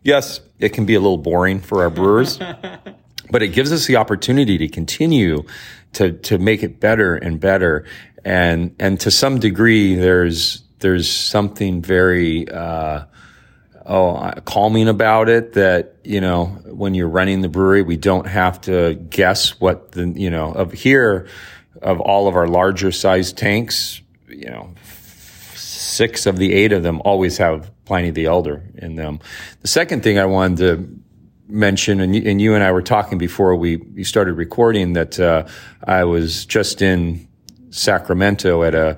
[0.01, 2.37] Yes, it can be a little boring for our brewers,
[3.29, 5.43] but it gives us the opportunity to continue
[5.93, 7.85] to, to make it better and better.
[8.23, 13.03] And, and to some degree, there's, there's something very, uh,
[13.85, 18.61] oh, calming about it that, you know, when you're running the brewery, we don't have
[18.61, 21.27] to guess what the, you know, of here,
[21.81, 24.73] of all of our larger sized tanks, you know,
[25.97, 29.19] six of the eight of them always have Pliny the Elder in them.
[29.61, 30.99] The second thing I wanted to
[31.47, 35.19] mention, and you, and you and I were talking before we, we started recording, that
[35.19, 35.47] uh,
[35.83, 37.27] I was just in
[37.71, 38.97] Sacramento at a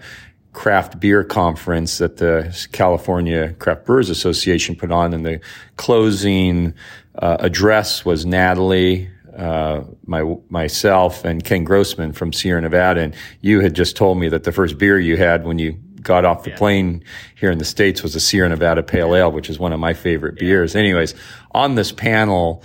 [0.51, 5.39] craft beer conference that the California Craft Brewers Association put on, and the
[5.77, 6.73] closing
[7.17, 13.01] uh, address was Natalie, uh, my myself, and Ken Grossman from Sierra Nevada.
[13.01, 16.25] And you had just told me that the first beer you had when you got
[16.25, 16.57] off the yeah.
[16.57, 17.03] plane
[17.35, 19.93] here in the states was a Sierra Nevada Pale Ale, which is one of my
[19.93, 20.47] favorite yeah.
[20.47, 20.75] beers.
[20.75, 21.15] Anyways,
[21.51, 22.63] on this panel,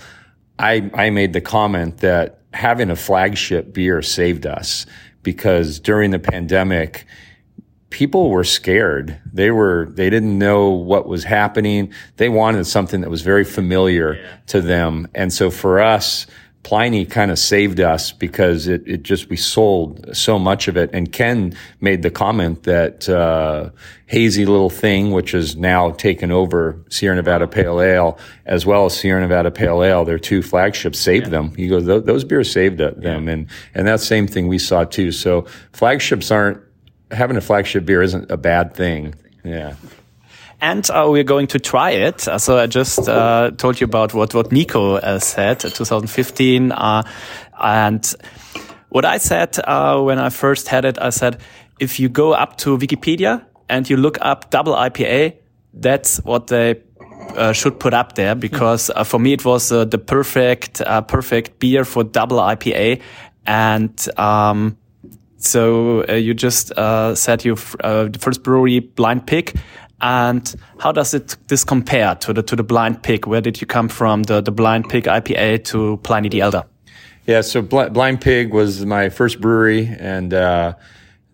[0.59, 4.85] I I made the comment that having a flagship beer saved us
[5.23, 7.05] because during the pandemic
[7.95, 9.17] people were scared.
[9.31, 11.93] They were, they didn't know what was happening.
[12.17, 14.37] They wanted something that was very familiar yeah.
[14.47, 15.07] to them.
[15.15, 16.27] And so for us,
[16.65, 20.89] Pliny kind of saved us because it, it just, we sold so much of it.
[20.93, 23.69] And Ken made the comment that, uh,
[24.07, 28.97] hazy little thing, which is now taken over Sierra Nevada Pale Ale as well as
[28.97, 31.29] Sierra Nevada Pale Ale, their two flagships saved yeah.
[31.29, 31.55] them.
[31.55, 32.99] He goes, those beers saved them.
[32.99, 33.31] Yeah.
[33.31, 35.11] And, and that same thing we saw too.
[35.11, 36.59] So flagships aren't,
[37.11, 39.13] having a flagship beer isn't a bad thing.
[39.43, 39.75] Yeah.
[40.65, 42.27] And uh, we're going to try it.
[42.27, 46.71] Uh, so I just uh, told you about what, what Nico uh, said, 2015.
[46.71, 47.03] Uh,
[47.61, 48.15] and
[48.89, 51.39] what I said uh, when I first had it, I said,
[51.79, 55.35] if you go up to Wikipedia and you look up double IPA,
[55.71, 56.81] that's what they
[57.35, 61.59] uh, should put up there because uh, for me it was uh, the perfect perfect
[61.59, 63.01] beer for double IPA
[63.45, 64.77] and um,
[65.45, 69.57] so uh, you just uh, said you uh, the first brewery Blind Pig,
[70.01, 73.25] and how does it this compare to the to the Blind Pig?
[73.25, 74.23] Where did you come from?
[74.23, 76.63] The the Blind Pig IPA to Pliny the Elder.
[77.27, 80.73] Yeah, so Bl Blind Pig was my first brewery, and uh,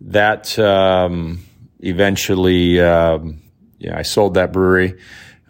[0.00, 1.44] that um,
[1.80, 3.42] eventually, um,
[3.78, 4.98] yeah, I sold that brewery.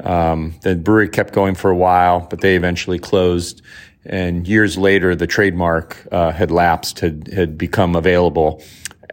[0.03, 3.63] Um, the brewery kept going for a while, but they eventually closed.
[4.05, 8.61] And years later, the trademark uh, had lapsed, had had become available,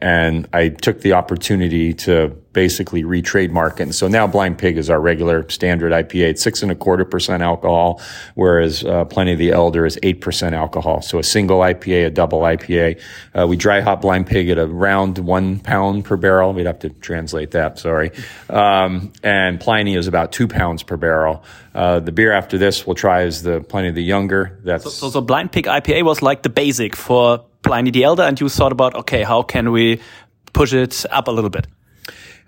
[0.01, 3.83] and I took the opportunity to basically re-trademark it.
[3.83, 6.31] And so now Blind Pig is our regular standard IPA.
[6.31, 8.01] It's six and a quarter percent alcohol,
[8.35, 11.01] whereas uh, Pliny the Elder is eight percent alcohol.
[11.01, 13.01] So a single IPA, a double IPA.
[13.37, 16.53] Uh, we dry hop Blind Pig at around one pound per barrel.
[16.53, 17.77] We'd have to translate that.
[17.77, 18.11] Sorry.
[18.49, 21.43] Um, and Pliny is about two pounds per barrel.
[21.75, 24.59] Uh, the beer after this we'll try is the Pliny the Younger.
[24.63, 28.23] That's so, so, so Blind Pig IPA was like the basic for Pliny the Elder,
[28.23, 30.01] and you thought about okay, how can we
[30.53, 31.67] push it up a little bit?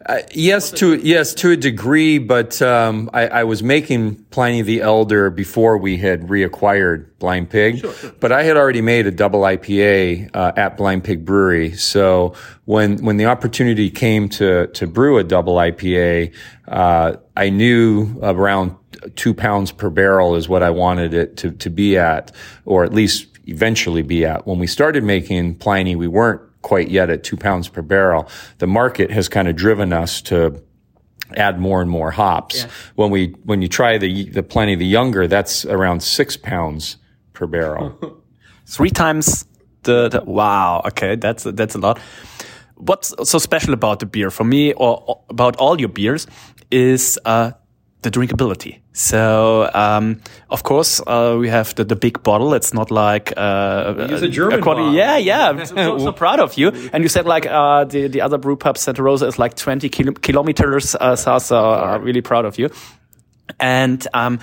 [0.04, 4.82] Uh, yes, to yes to a degree, but um, I, I, was making Pliny the
[4.82, 7.78] Elder before we had reacquired Blind Pig.
[7.78, 8.12] Sure, sure.
[8.20, 11.74] But I had already made a double IPA uh, at Blind Pig Brewery.
[11.74, 12.34] So
[12.66, 16.34] when when the opportunity came to to brew a double IPA,
[16.68, 18.76] uh, I knew around
[19.16, 22.32] two pounds per barrel is what I wanted it to to be at,
[22.66, 24.48] or at least eventually be at.
[24.48, 28.28] When we started making Pliny, we weren't quite yet at two pounds per barrel.
[28.60, 30.62] The market has kind of driven us to
[31.36, 32.64] add more and more hops.
[32.64, 32.70] Yeah.
[32.96, 36.98] When we when you try the the Pliny the younger, that's around six pounds
[37.34, 38.22] per barrel.
[38.66, 39.46] Three times
[39.84, 40.82] the, the wow.
[40.88, 42.00] Okay, that's that's a lot.
[42.76, 46.26] What's so special about the beer for me, or about all your beers,
[46.72, 47.52] is uh,
[48.02, 48.80] the drinkability.
[48.94, 52.54] So, um, of course, uh, we have the, the big bottle.
[52.54, 55.50] It's not like uh, use a German a quality, Yeah, yeah.
[55.50, 56.70] I'm so, so, proud of you.
[56.94, 59.90] And you said like uh, the the other brew pub Santa Rosa is like 20
[59.90, 61.44] kilo kilometers uh, south.
[61.44, 62.70] So I'm really proud of you.
[63.60, 64.40] And um,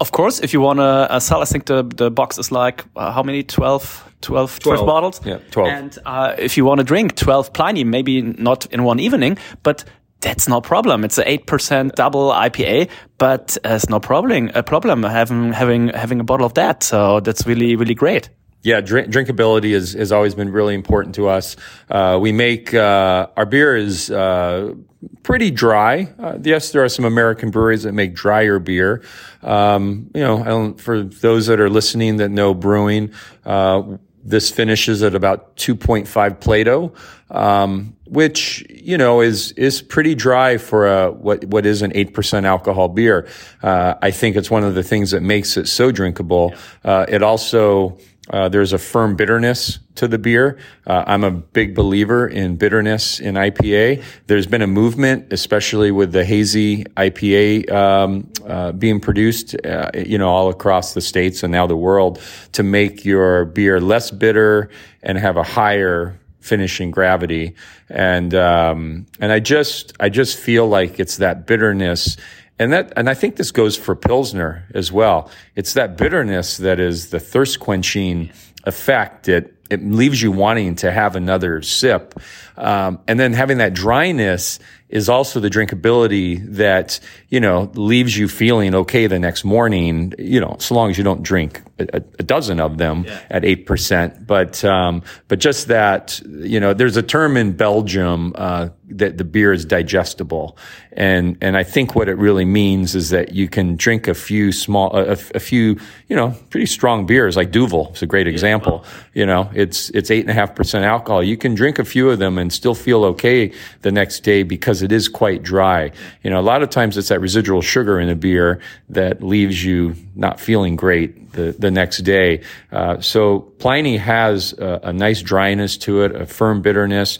[0.00, 2.84] of course, if you want to uh, sell, I think the the box is like
[2.94, 5.20] uh, how many 12, 12, 12, 12 bottles.
[5.24, 5.68] Yeah, twelve.
[5.68, 9.84] And uh, if you want to drink twelve Pliny, maybe not in one evening, but
[10.20, 11.04] that's no problem.
[11.04, 14.50] It's an eight percent double IPA, but it's no problem.
[14.54, 16.82] A problem having having having a bottle of that.
[16.82, 18.30] So that's really really great.
[18.62, 21.54] Yeah, drink, drinkability is, has always been really important to us.
[21.88, 24.74] Uh, we make uh, our beer is uh,
[25.22, 26.12] pretty dry.
[26.18, 29.02] Uh, yes, there are some American breweries that make drier beer.
[29.42, 33.12] Um, you know, for those that are listening that know brewing,
[33.46, 33.82] uh,
[34.24, 36.92] this finishes at about 2.5 Plato,
[37.30, 42.14] um, which you know is is pretty dry for a what what is an eight
[42.14, 43.28] percent alcohol beer.
[43.62, 46.54] Uh, I think it's one of the things that makes it so drinkable.
[46.84, 47.98] Uh, it also
[48.30, 50.58] uh, there's a firm bitterness to the beer.
[50.86, 54.02] Uh, I'm a big believer in bitterness in IPA.
[54.26, 60.18] There's been a movement, especially with the hazy IPA um, uh, being produced, uh, you
[60.18, 62.20] know, all across the states and now the world,
[62.52, 64.68] to make your beer less bitter
[65.02, 66.18] and have a higher
[66.48, 67.54] finishing gravity.
[67.88, 72.16] And um, and I just I just feel like it's that bitterness
[72.58, 75.30] and that, and I think this goes for Pilsner as well.
[75.54, 78.30] It's that bitterness that is the thirst quenching
[78.64, 82.18] effect that it leaves you wanting to have another sip.
[82.56, 88.28] Um, and then having that dryness is also the drinkability that, you know, leaves you
[88.28, 92.22] feeling okay the next morning, you know, so long as you don't drink a, a
[92.22, 93.20] dozen of them yeah.
[93.30, 94.26] at 8%.
[94.26, 99.24] But, um, but just that, you know, there's a term in Belgium, uh, that the
[99.24, 100.56] beer is digestible.
[100.92, 104.50] And, and I think what it really means is that you can drink a few
[104.50, 107.88] small, a, a few, you know, pretty strong beers like Duvel.
[107.90, 108.84] It's a great example.
[108.84, 109.20] Yeah.
[109.20, 111.22] You know, it's, it's eight and a half percent alcohol.
[111.22, 113.52] You can drink a few of them and still feel okay
[113.82, 115.92] the next day because it is quite dry.
[116.22, 119.64] You know, a lot of times it's that residual sugar in a beer that leaves
[119.64, 122.42] you not feeling great the, the next day.
[122.70, 127.18] Uh, so Pliny has a, a nice dryness to it, a firm bitterness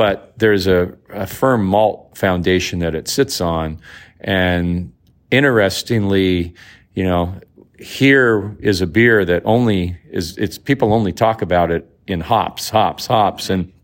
[0.00, 3.78] but there's a, a firm malt foundation that it sits on.
[4.18, 4.94] And
[5.30, 6.54] interestingly,
[6.94, 7.34] you know,
[7.78, 12.70] here is a beer that only is, it's people only talk about it in hops,
[12.70, 13.50] hops, hops.
[13.50, 13.74] And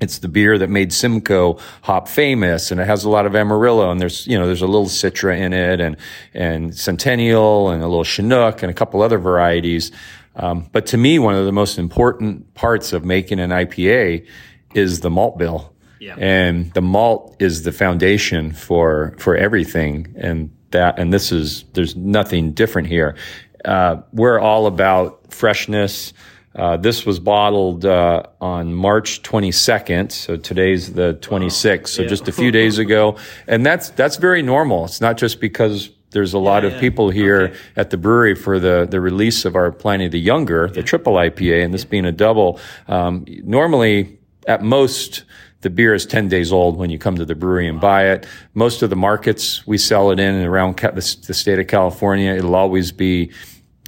[0.00, 3.90] it's the beer that made Simcoe hop famous and it has a lot of Amarillo
[3.90, 5.96] and there's, you know, there's a little Citra in it and,
[6.32, 9.92] and Centennial and a little Chinook and a couple other varieties.
[10.36, 14.26] Um, but to me, one of the most important parts of making an IPA
[14.74, 15.72] is the malt bill.
[16.00, 16.16] Yeah.
[16.18, 20.14] And the malt is the foundation for, for everything.
[20.18, 23.16] And that, and this is, there's nothing different here.
[23.64, 26.12] Uh, we're all about freshness.
[26.54, 32.08] Uh, this was bottled uh, on March 22nd, so today's the 26th, so yeah.
[32.08, 33.16] just a few days ago,
[33.48, 34.84] and that's that's very normal.
[34.84, 37.58] It's not just because there's a lot yeah, of people here okay.
[37.74, 41.64] at the brewery for the, the release of our Pliny the Younger, the triple IPA,
[41.64, 42.60] and this being a double.
[42.86, 45.24] Um, normally, at most,
[45.62, 48.26] the beer is 10 days old when you come to the brewery and buy it.
[48.54, 52.32] Most of the markets we sell it in and around the, the state of California,
[52.32, 53.32] it'll always be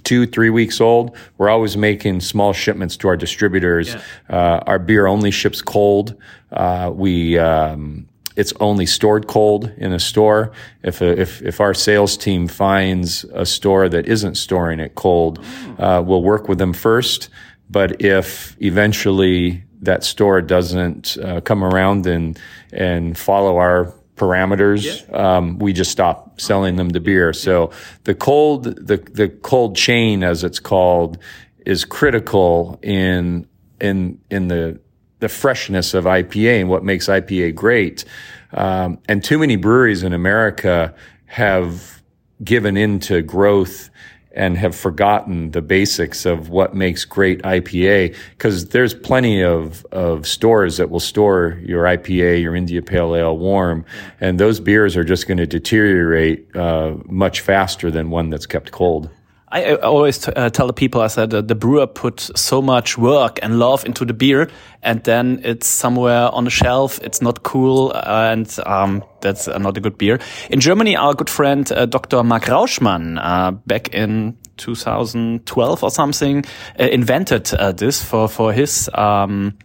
[0.07, 1.15] two, three weeks old.
[1.37, 3.93] We're always making small shipments to our distributors.
[3.93, 4.01] Yeah.
[4.29, 6.15] Uh, our beer only ships cold.
[6.49, 10.53] Uh, we, um, it's only stored cold in a store.
[10.81, 15.43] If, a, if, if our sales team finds a store that isn't storing it cold,
[15.77, 17.29] uh, we'll work with them first.
[17.69, 22.39] But if eventually that store doesn't uh, come around and
[22.71, 25.37] and follow our parameters, yeah.
[25.37, 27.33] um, we just stop selling them the beer.
[27.33, 27.71] So
[28.03, 31.17] the cold the the cold chain, as it's called,
[31.65, 33.47] is critical in
[33.79, 34.79] in in the
[35.19, 38.05] the freshness of IPA and what makes IPA great.
[38.53, 40.93] Um, and too many breweries in America
[41.25, 42.01] have
[42.43, 43.89] given into growth
[44.37, 50.27] and have forgotten the basics of what makes great IPA because there's plenty of, of
[50.27, 53.83] stores that will store your IPA, your India Pale Ale warm,
[54.21, 58.71] and those beers are just going to deteriorate uh, much faster than one that's kept
[58.71, 59.09] cold.
[59.49, 63.39] I, always uh, tell the people, I said, uh, the brewer put so much work
[63.41, 64.49] and love into the beer,
[64.83, 66.99] and then it's somewhere on the shelf.
[67.01, 70.19] It's not cool, and um, that's not a good beer.
[70.49, 72.23] In Germany, our good friend uh, Dr.
[72.23, 76.43] Mark Rauschmann, uh, back in 2012 or something,
[76.77, 78.89] uh, invented uh, this for for his.
[78.93, 79.57] Um,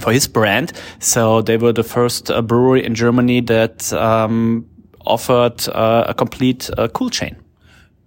[0.00, 4.66] for his brand, so they were the first brewery in Germany that um,
[5.04, 7.41] offered a complete cool chain.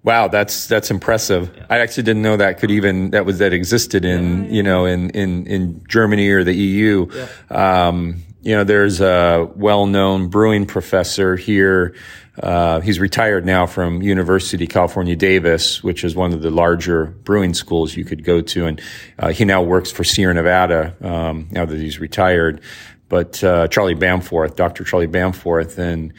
[0.06, 1.52] Wow, that's that's impressive.
[1.58, 1.66] Yeah.
[1.68, 4.64] I actually didn't know that could even that was that existed in yeah, yeah, you
[4.64, 7.10] know in in in Germany or the EU.
[7.50, 11.96] Um, you know, there's a well-known brewing professor here.
[12.40, 17.56] Uh, he's retired now from University California Davis, which is one of the larger brewing
[17.56, 18.82] schools you could go to, and
[19.18, 22.62] uh, he now works for Sierra Nevada um, now that he's retired.
[23.10, 24.84] but uh, Charlie Bamforth, Dr.
[24.84, 26.14] Charlie Bamforth, and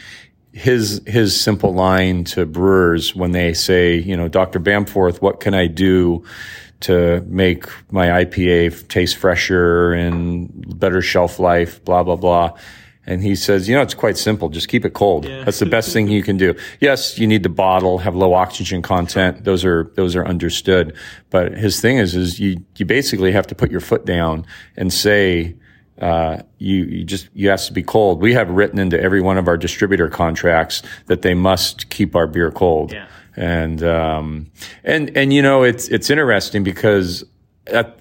[0.57, 4.59] his his simple line to brewers when they say, you know, Dr.
[4.59, 6.25] Bamforth, what can I do
[6.81, 12.59] to make my IPA taste fresher and better shelf life, blah blah blah.
[13.05, 14.49] And he says, you know, it's quite simple.
[14.49, 15.27] Just keep it cold.
[15.27, 15.45] Yeah.
[15.45, 16.55] That's the best thing you can do.
[16.81, 19.45] Yes, you need the bottle, have low oxygen content.
[19.45, 20.97] Those are, those are understood.
[21.31, 24.45] But his thing is, is you, you basically have to put your foot down
[24.77, 25.55] and say,
[26.01, 28.21] uh, you, you just, you have to be cold.
[28.21, 32.27] We have written into every one of our distributor contracts that they must keep our
[32.27, 32.93] beer cold.
[32.93, 33.07] Yeah.
[33.37, 34.51] And, um,
[34.85, 37.25] and, and, you know, it's, it's interesting because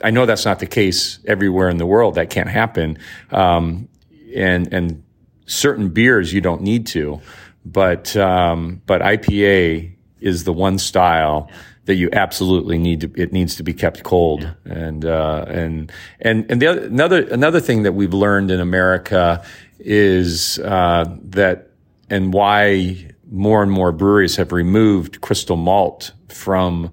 [0.03, 2.15] I know that's not the case everywhere in the world.
[2.15, 2.97] That can't happen.
[3.31, 3.89] Um,
[4.35, 5.03] and and
[5.45, 7.21] certain beers you don't need to,
[7.65, 11.49] but um, but IPA is the one style
[11.85, 13.11] that you absolutely need to.
[13.15, 14.73] It needs to be kept cold, yeah.
[14.73, 19.43] and uh, and and and the other, another another thing that we've learned in America
[19.79, 21.69] is uh, that
[22.09, 26.91] and why more and more breweries have removed crystal malt from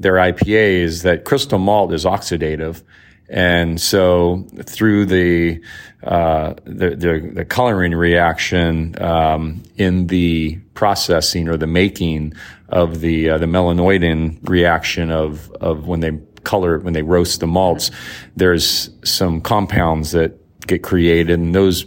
[0.00, 2.82] their IPAs that crystal malt is oxidative
[3.28, 5.60] and so through the,
[6.02, 12.32] uh, the, the, the, coloring reaction, um, in the processing or the making
[12.70, 16.12] of the, uh, the melanoidin reaction of, of when they
[16.44, 17.90] color, when they roast the malts,
[18.36, 21.84] there's some compounds that get created and those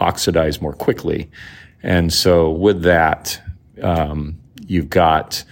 [0.00, 1.30] oxidize more quickly.
[1.82, 3.40] And so with that,
[3.82, 5.42] um, you've got,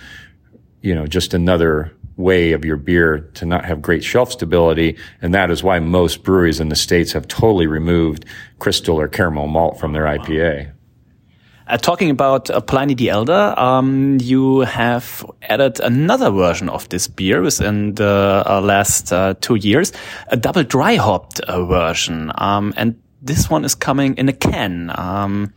[0.80, 4.96] you know, just another way of your beer to not have great shelf stability.
[5.20, 8.24] And that is why most breweries in the States have totally removed
[8.58, 10.72] crystal or caramel malt from their IPA.
[11.66, 17.08] Uh, talking about uh, Pliny the Elder, um, you have added another version of this
[17.08, 19.90] beer within the uh, last uh, two years,
[20.28, 22.30] a double dry hopped uh, version.
[22.34, 24.92] Um, and this one is coming in a can.
[24.94, 25.54] Um,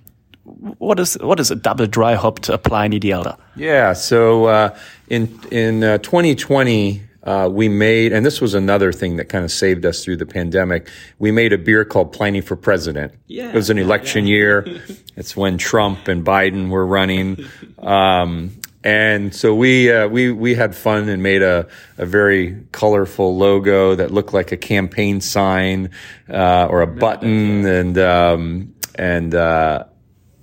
[0.78, 3.38] what is what is a double dry hopped uh, Pliny the Elder?
[3.56, 4.78] Yeah, so uh,
[5.10, 9.52] in in uh, 2020 uh, we made, and this was another thing that kind of
[9.52, 10.90] saved us through the pandemic.
[11.20, 13.14] We made a beer called Pliny for President.
[13.28, 14.36] Yeah, it was an election yeah.
[14.36, 14.82] year.
[15.18, 17.46] it's when Trump and Biden were running.
[17.80, 18.52] Um,
[18.82, 23.96] and so we uh, we we had fun and made a, a very colorful logo
[23.96, 25.90] that looked like a campaign sign
[26.30, 29.84] uh, or a button, and um, and uh,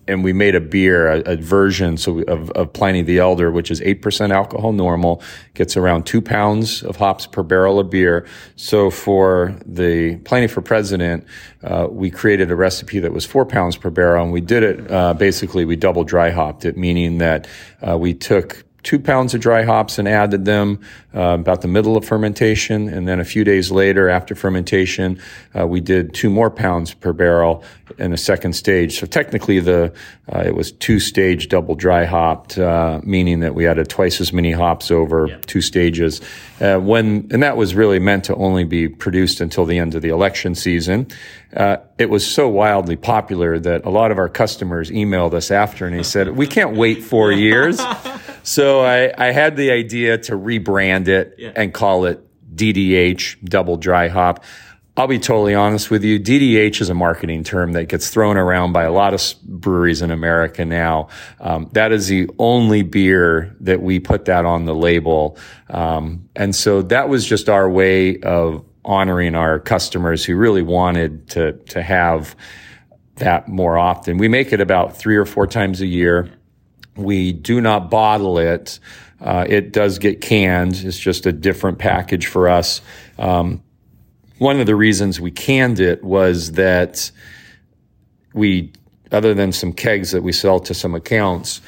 [0.07, 3.70] and we made a beer, a, a version so of, of, Pliny the Elder, which
[3.70, 5.22] is 8% alcohol normal,
[5.55, 8.26] gets around two pounds of hops per barrel of beer.
[8.57, 11.24] So for the Pliny for President,
[11.62, 14.90] uh, we created a recipe that was four pounds per barrel, and we did it,
[14.90, 17.46] uh, basically, we double dry hopped it, meaning that
[17.86, 20.78] uh, we took two pounds of dry hops and added them
[21.14, 22.89] uh, about the middle of fermentation.
[22.89, 25.18] And then a few days later, after fermentation,
[25.59, 27.64] uh, we did two more pounds per barrel
[27.99, 29.01] in a second stage.
[29.01, 29.93] So technically, the
[30.32, 34.32] uh, it was two stage double dry hopped, uh, meaning that we added twice as
[34.32, 35.39] many hops over yeah.
[35.47, 36.20] two stages.
[36.61, 40.03] Uh, when and that was really meant to only be produced until the end of
[40.03, 41.07] the election season.
[41.57, 45.87] Uh, it was so wildly popular that a lot of our customers emailed us after
[45.87, 47.80] and they said, "We can't wait four years."
[48.45, 51.53] so I, I, had the idea to rebrand it yeah.
[51.57, 52.24] and call it
[52.55, 54.45] DDH Double Dry Hop.
[54.97, 56.20] I'll be totally honest with you.
[56.20, 60.12] DDH is a marketing term that gets thrown around by a lot of breweries in
[60.12, 61.09] America now.
[61.40, 65.36] Um, that is the only beer that we put that on the label.
[65.68, 71.28] Um, and so that was just our way of honoring our customers who really wanted
[71.30, 72.36] to, to have
[73.16, 74.18] that more often.
[74.18, 76.30] We make it about three or four times a year.
[76.97, 78.78] We do not bottle it.
[79.20, 80.74] Uh, it does get canned.
[80.76, 82.80] It's just a different package for us.
[83.18, 83.62] Um,
[84.38, 87.11] one of the reasons we canned it was that
[88.32, 88.72] we,
[89.12, 91.61] other than some kegs that we sell to some accounts,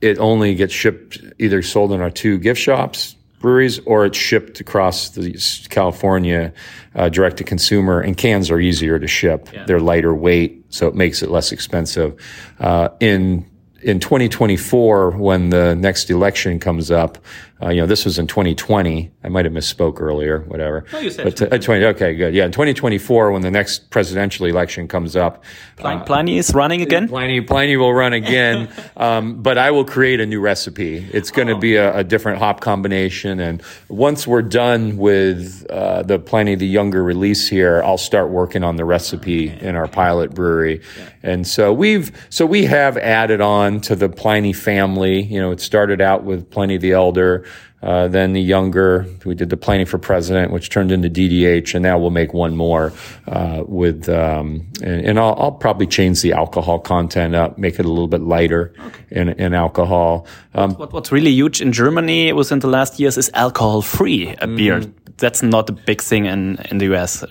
[0.00, 4.60] it only gets shipped either sold in our two gift shops breweries or it's shipped
[4.60, 5.38] across the
[5.68, 6.52] California
[6.94, 9.48] uh, direct to consumer and cans are easier to ship.
[9.52, 9.64] Yeah.
[9.64, 12.20] They're lighter weight, so it makes it less expensive.
[12.58, 13.48] Uh, in
[13.86, 17.18] in 2024, when the next election comes up,
[17.62, 19.10] uh, you know, this was in 2020.
[19.24, 20.84] I might have misspoke earlier, whatever.
[20.92, 21.84] No, you said but, uh, 20.
[21.86, 22.34] Okay, good.
[22.34, 25.42] Yeah, in 2024, when the next presidential election comes up,
[25.76, 27.08] Pliny, uh, Pliny is running again.
[27.08, 28.68] Pliny, Pliny will run again.
[28.98, 30.98] um, but I will create a new recipe.
[31.12, 31.58] It's going to oh.
[31.58, 33.40] be a, a, different hop combination.
[33.40, 38.64] And once we're done with uh, the Pliny the Younger release here, I'll start working
[38.64, 39.66] on the recipe okay.
[39.66, 40.82] in our pilot brewery.
[40.98, 41.08] Yeah.
[41.22, 45.22] And so we've so we have added on to the Pliny family.
[45.22, 47.44] You know, it started out with Pliny the Elder.
[47.86, 49.06] Uh, then the younger.
[49.24, 52.56] We did the Pliny for President, which turned into DDH, and now we'll make one
[52.56, 52.92] more
[53.28, 54.08] uh, with.
[54.08, 58.08] Um, and, and I'll, I'll, probably change the alcohol content up, make it a little
[58.08, 59.04] bit lighter okay.
[59.10, 60.26] in, in alcohol.
[60.54, 64.56] Um, what, what's really huge in Germany within the last years is alcohol-free mm.
[64.56, 64.82] beer.
[65.18, 67.24] That's not a big thing in in the US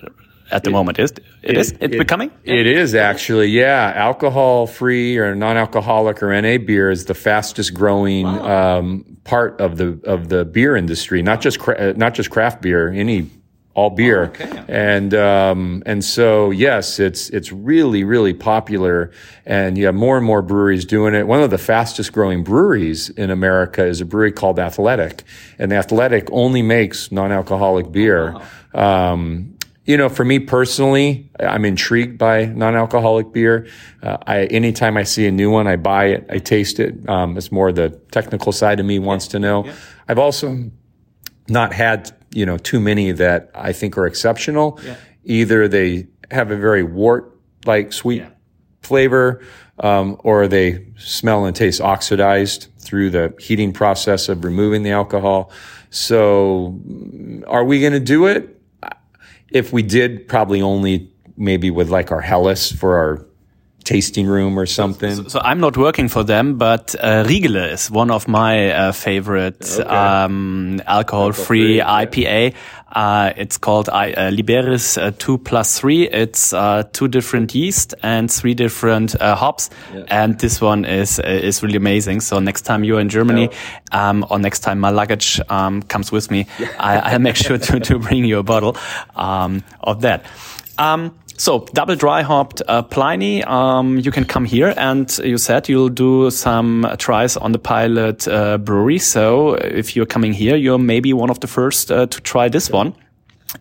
[0.50, 0.98] at the it, moment.
[0.98, 2.30] Is it, it is it's it, becoming?
[2.44, 3.92] It is actually, yeah.
[3.94, 8.78] Alcohol free or non alcoholic or NA beer is the fastest growing wow.
[8.78, 11.22] um, part of the of the beer industry.
[11.22, 13.30] Not just cra- uh, not just craft beer, any
[13.76, 14.22] all beer.
[14.22, 14.64] Oh, okay.
[14.68, 19.12] And um, and so yes, it's it's really really popular,
[19.44, 21.26] and you have more and more breweries doing it.
[21.26, 25.24] One of the fastest growing breweries in America is a brewery called Athletic,
[25.58, 28.34] and Athletic only makes non alcoholic beer.
[28.34, 28.42] Oh,
[28.72, 29.12] wow.
[29.12, 29.55] um,
[29.86, 33.68] you know, for me personally, I'm intrigued by non-alcoholic beer.
[34.02, 37.08] Uh, I, anytime I see a new one, I buy it, I taste it.
[37.08, 39.64] Um, it's more the technical side of me wants to know.
[39.64, 39.74] Yeah.
[40.08, 40.70] I've also
[41.48, 44.80] not had, you know, too many that I think are exceptional.
[44.84, 44.96] Yeah.
[45.24, 48.30] Either they have a very wort-like sweet yeah.
[48.82, 49.44] flavor,
[49.78, 55.52] um, or they smell and taste oxidized through the heating process of removing the alcohol.
[55.90, 56.80] So,
[57.46, 58.55] are we going to do it?
[59.50, 63.26] If we did, probably only maybe with like our Helles for our
[63.86, 65.14] tasting room or something.
[65.14, 68.92] So, so I'm not working for them, but uh, Riegele is one of my uh,
[68.92, 69.82] favorite okay.
[69.88, 72.54] um, alcohol-free IPA.
[72.92, 76.08] Uh, it's called uh, Liberis uh, 2 plus 3.
[76.08, 79.70] It's uh, two different yeast and three different uh, hops.
[79.92, 80.04] Yeah.
[80.08, 82.20] And this one is uh, is really amazing.
[82.20, 84.08] So next time you're in Germany, yeah.
[84.08, 86.46] um, or next time my luggage um, comes with me.
[86.78, 88.76] I, will make sure to, to bring you a bottle
[89.16, 90.24] um, of that.
[90.78, 93.42] Um, so double dry hopped uh, Pliny.
[93.44, 98.26] Um, you can come here, and you said you'll do some tries on the pilot
[98.28, 98.98] uh, brewery.
[98.98, 102.70] So if you're coming here, you're maybe one of the first uh, to try this
[102.70, 102.94] one.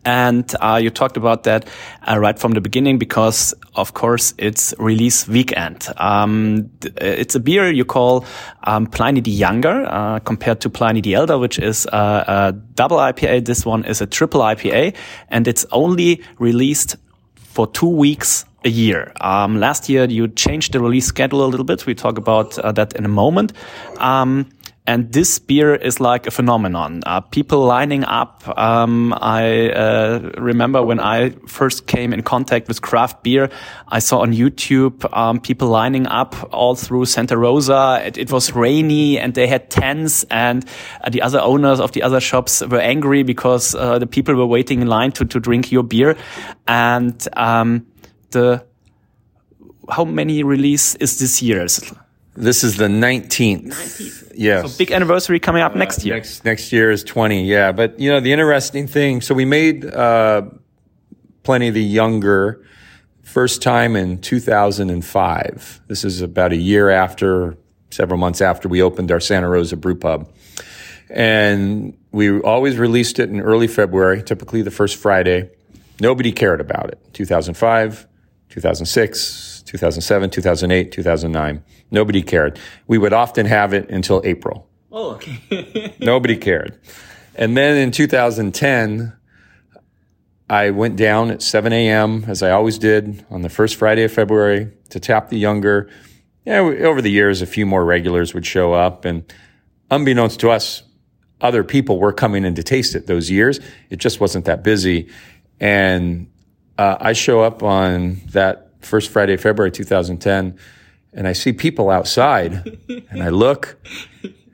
[0.04, 1.68] And uh, you talked about that
[2.08, 5.88] uh, right from the beginning because, of course, it's release weekend.
[5.98, 8.26] Um, it's a beer you call
[8.64, 12.98] um, Pliny the Younger uh, compared to Pliny the Elder, which is a, a double
[12.98, 13.46] IPA.
[13.46, 14.96] This one is a triple IPA,
[15.30, 16.98] and it's only released
[17.56, 19.14] for two weeks a year.
[19.22, 21.86] Um, last year, you changed the release schedule a little bit.
[21.86, 23.53] We talk about uh, that in a moment.
[23.97, 24.49] Um,
[24.88, 27.02] and this beer is like a phenomenon.
[27.06, 28.44] Uh, people lining up.
[28.58, 33.50] Um, I uh, remember when I first came in contact with craft beer,
[33.88, 38.02] I saw on YouTube um, people lining up all through Santa Rosa.
[38.06, 40.64] It, it was rainy and they had tents, and
[41.02, 44.46] uh, the other owners of the other shops were angry because uh, the people were
[44.46, 46.16] waiting in line to to drink your beer.
[46.68, 47.88] And um,
[48.32, 48.64] the
[49.90, 51.68] how many release is this year?
[52.36, 53.68] This is the 19th.
[53.68, 54.34] 19th.
[54.36, 54.72] Yes.
[54.72, 56.16] So big anniversary coming up uh, next year.
[56.16, 57.46] Next, next year is 20.
[57.46, 57.72] Yeah.
[57.72, 60.44] But, you know, the interesting thing, so we made, uh,
[61.44, 62.66] Pliny the Younger
[63.22, 65.82] first time in 2005.
[65.88, 67.58] This is about a year after,
[67.90, 70.30] several months after we opened our Santa Rosa brew pub.
[71.10, 75.50] And we always released it in early February, typically the first Friday.
[76.02, 77.00] Nobody cared about it.
[77.14, 78.08] 2005,
[78.50, 81.64] 2006, 2007, 2008, 2009.
[81.92, 82.60] Nobody cared.
[82.88, 84.68] We would often have it until April.
[84.92, 85.96] Oh, okay.
[86.00, 86.80] Nobody cared.
[87.36, 89.14] And then in 2010,
[90.50, 94.12] I went down at 7 a.m., as I always did on the first Friday of
[94.12, 95.90] February to tap the younger.
[96.46, 99.06] Yeah, over the years, a few more regulars would show up.
[99.06, 99.32] And
[99.90, 100.84] unbeknownst to us,
[101.42, 103.60] other people were coming in to taste it those years.
[103.90, 105.10] It just wasn't that busy.
[105.60, 106.32] And
[106.78, 110.58] uh, I show up on that first Friday of February 2010
[111.16, 112.78] and I see people outside
[113.09, 113.78] and I look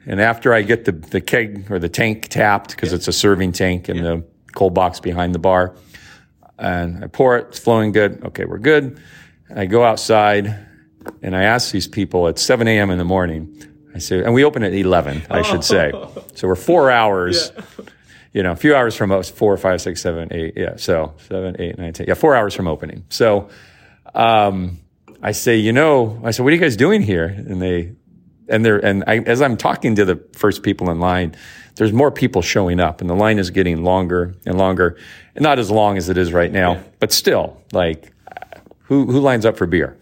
[0.05, 2.95] and after I get the, the keg or the tank tapped because yeah.
[2.95, 4.03] it's a serving tank in yeah.
[4.03, 5.75] the cold box behind the bar
[6.61, 8.23] and I pour it, it's flowing good.
[8.23, 9.01] Okay, we're good.
[9.53, 10.67] I go outside
[11.21, 12.91] and I ask these people at 7 a.m.
[12.91, 13.63] in the morning.
[13.93, 15.91] I say, and we open at 11, I should say.
[16.33, 17.85] So we're four hours, yeah.
[18.33, 20.53] you know, a few hours from us, four, five, six, seven, eight.
[20.55, 20.77] Yeah.
[20.77, 22.07] So seven, eight, nine, ten.
[22.07, 22.15] Yeah.
[22.15, 23.03] Four hours from opening.
[23.09, 23.49] So,
[24.15, 24.79] um,
[25.21, 27.25] I say, you know, I said, what are you guys doing here?
[27.25, 27.93] And they,
[28.47, 31.35] and they're, and I, as I'm talking to the first people in line,
[31.75, 34.97] there's more people showing up and the line is getting longer and longer.
[35.35, 38.11] And not as long as it is right now, but still, like,
[38.83, 39.97] who, who lines up for beer?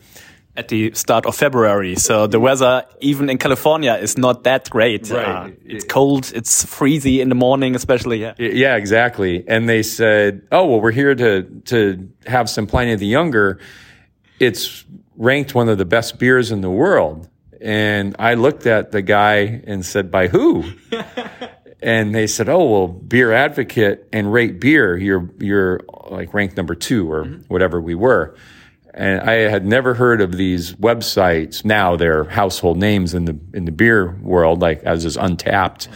[0.57, 1.95] At the start of February.
[1.95, 5.09] So the weather, even in California, is not that great.
[5.09, 5.25] Right.
[5.25, 6.31] Uh, it's cold.
[6.33, 8.19] It's freezy in the morning, especially.
[8.19, 8.33] Yeah.
[8.37, 9.47] Yeah, exactly.
[9.47, 13.59] And they said, Oh, well, we're here to, to have some Pliny the Younger.
[14.39, 14.85] It's
[15.15, 17.27] ranked one of the best beers in the world.
[17.61, 20.63] And I looked at the guy and said, by who?
[21.81, 26.75] and they said, "Oh, well, Beer Advocate and Rate Beer, you're you're like ranked number
[26.75, 28.35] two or whatever we were."
[28.93, 31.63] And I had never heard of these websites.
[31.63, 35.87] Now they're household names in the in the beer world, like as is Untappd.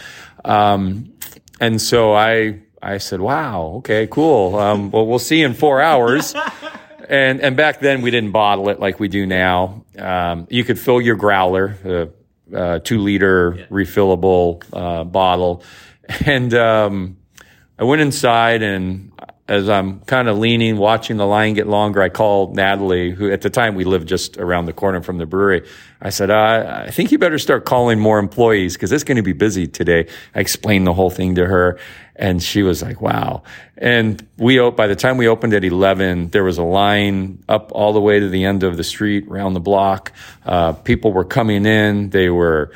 [0.44, 1.12] Um,
[1.60, 4.56] and so I I said, "Wow, okay, cool.
[4.56, 6.34] Um, well, we'll see in four hours."
[7.08, 9.84] and and back then we didn't bottle it like we do now.
[9.98, 12.10] Um, you could fill your growler,
[12.52, 15.62] a, a two liter refillable uh, bottle,
[16.26, 17.16] and um,
[17.78, 19.12] I went inside and
[19.46, 23.42] as I'm kind of leaning, watching the line get longer, I called Natalie, who at
[23.42, 25.68] the time we lived just around the corner from the brewery.
[26.00, 29.22] I said, uh, I think you better start calling more employees because it's going to
[29.22, 30.08] be busy today.
[30.34, 31.78] I explained the whole thing to her
[32.16, 33.42] and she was like, wow.
[33.76, 37.92] And we, by the time we opened at 11, there was a line up all
[37.92, 40.12] the way to the end of the street around the block.
[40.44, 42.10] Uh, people were coming in.
[42.10, 42.72] They were,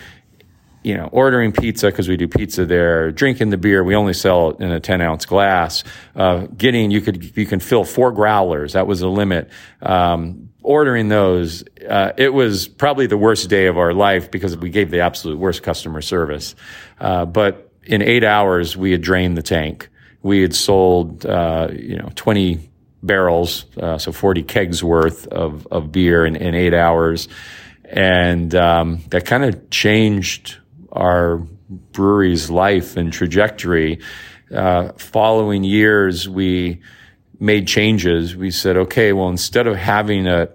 [0.82, 3.84] you know, ordering pizza because we do pizza there, drinking the beer.
[3.84, 5.84] We only sell it in a 10 ounce glass.
[6.16, 8.72] Uh, getting, you could, you can fill four growlers.
[8.72, 9.51] That was the limit.
[9.80, 14.68] Um, ordering those, uh, it was probably the worst day of our life because we
[14.68, 16.57] gave the absolute worst customer service.
[17.01, 19.89] Uh, but in eight hours, we had drained the tank.
[20.22, 22.70] We had sold, uh, you know, 20
[23.03, 27.28] barrels, uh, so 40 kegs worth of, of beer in, in eight hours.
[27.84, 30.59] And um, that kind of changed
[30.93, 31.39] our
[31.93, 34.01] brewery's life and trajectory.
[34.55, 36.82] Uh, following years, we
[37.41, 38.36] made changes.
[38.36, 40.55] We said, okay, well, instead of having it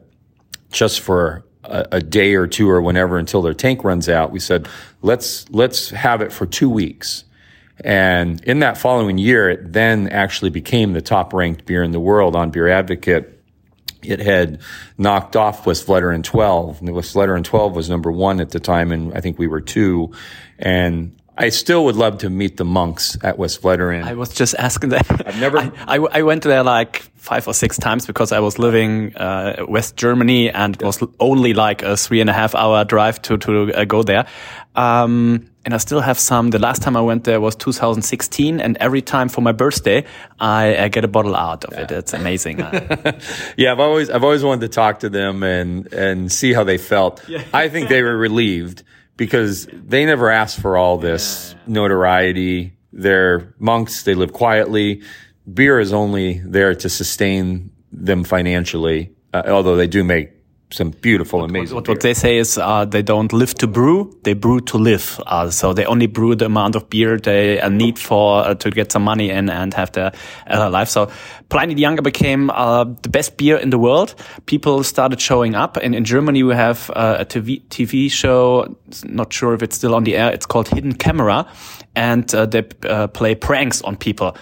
[0.72, 4.40] just for a, a, day or two or whenever until their tank runs out, we
[4.40, 4.68] said,
[5.02, 7.24] let's, let's have it for two weeks.
[7.84, 12.00] And in that following year, it then actually became the top ranked beer in the
[12.00, 13.34] world on Beer Advocate
[14.04, 14.60] it had
[14.98, 16.82] knocked off Westvleteren 12.
[16.82, 20.12] And Westvleteren 12 was number one at the time, and I think we were two.
[20.60, 24.04] And I still would love to meet the monks at Westvleteren.
[24.04, 25.10] I was just asking that.
[25.28, 25.58] I've never.
[25.88, 29.66] I, I, I, went there like five or six times because I was living uh,
[29.68, 33.38] West Germany and it was only like a three and a half hour drive to
[33.38, 34.28] to uh, go there.
[34.76, 36.50] Um, and I still have some.
[36.50, 40.06] The last time I went there was 2016, and every time for my birthday,
[40.40, 41.84] I, I get a bottle out of yeah.
[41.84, 41.92] it.
[41.92, 42.60] It's amazing.
[43.58, 46.78] yeah, I've always I've always wanted to talk to them and and see how they
[46.78, 47.28] felt.
[47.28, 47.44] Yeah.
[47.54, 48.84] I think they were relieved
[49.18, 52.74] because they never asked for all this notoriety.
[52.92, 54.04] They're monks.
[54.04, 55.02] They live quietly.
[55.52, 60.32] Beer is only there to sustain them financially, uh, although they do make
[60.74, 61.76] some beautiful, what, amazing.
[61.76, 65.22] What, what, they say is uh, they don't live to brew; they brew to live.
[65.26, 68.72] Uh, so they only brew the amount of beer they uh, need for uh, to
[68.72, 70.12] get some money in and have their
[70.48, 70.90] uh, life.
[70.90, 71.12] So
[71.50, 74.16] Pliny the Younger became uh, the best beer in the world.
[74.46, 78.76] People started showing up, and in Germany we have a TV, TV show.
[79.04, 80.32] Not sure if it's still on the air.
[80.32, 81.48] It's called Hidden Camera,
[81.96, 82.64] and they
[83.14, 84.36] play pranks on people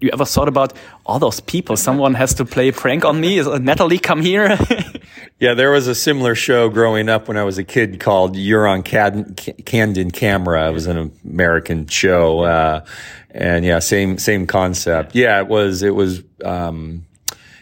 [0.00, 0.72] you ever thought about
[1.06, 1.76] all those people?
[1.76, 3.42] Someone has to play prank on me.
[3.58, 4.58] Natalie, come here.
[5.40, 8.66] yeah, there was a similar show growing up when I was a kid called You're
[8.66, 10.68] on Candid Camera.
[10.68, 12.40] It was an American show.
[12.40, 12.84] Uh,
[13.30, 15.14] and yeah, same, same concept.
[15.14, 17.06] Yeah, it was, it was, um,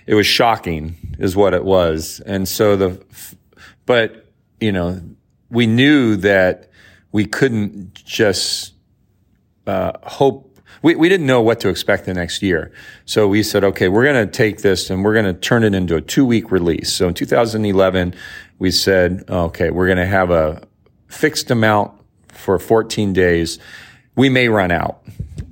[0.07, 2.21] it was shocking is what it was.
[2.27, 3.05] And so the,
[3.87, 4.27] but,
[4.61, 5.01] you know,
[5.51, 6.71] we knew that
[7.13, 8.73] we couldn't just,
[9.67, 10.54] uh, hope
[10.85, 12.71] we, we didn't know what to expect the next year.
[13.07, 15.75] So we said, okay, we're going to take this and we're going to turn it
[15.75, 16.93] into a two week release.
[16.93, 18.15] So in 2011,
[18.59, 20.63] we said, okay, we're going to have a
[21.09, 23.59] fixed amount for 14 days.
[24.15, 25.03] We may run out.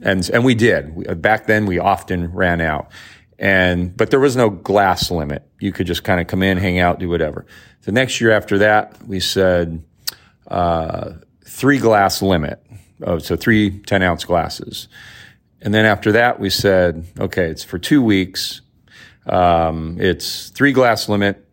[0.02, 1.22] And, and we did.
[1.22, 2.90] Back then, we often ran out.
[3.38, 5.48] And, but there was no glass limit.
[5.60, 7.46] You could just kind of come in, hang out, do whatever.
[7.84, 9.82] The next year after that, we said,
[10.48, 11.12] uh,
[11.46, 12.62] three glass limit.
[13.02, 14.88] Oh, so three 10 ounce glasses.
[15.62, 18.60] And then after that, we said, okay, it's for two weeks.
[19.26, 21.46] Um, it's three glass limit.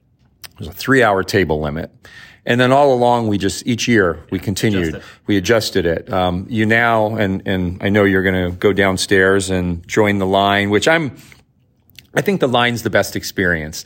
[0.58, 1.92] There's a three hour table limit.
[2.46, 6.12] And then all along, we just each year we continued, we adjusted it.
[6.12, 10.26] Um, you now, and and I know you're going to go downstairs and join the
[10.26, 11.16] line, which I'm.
[12.16, 13.86] I think the line's the best experience.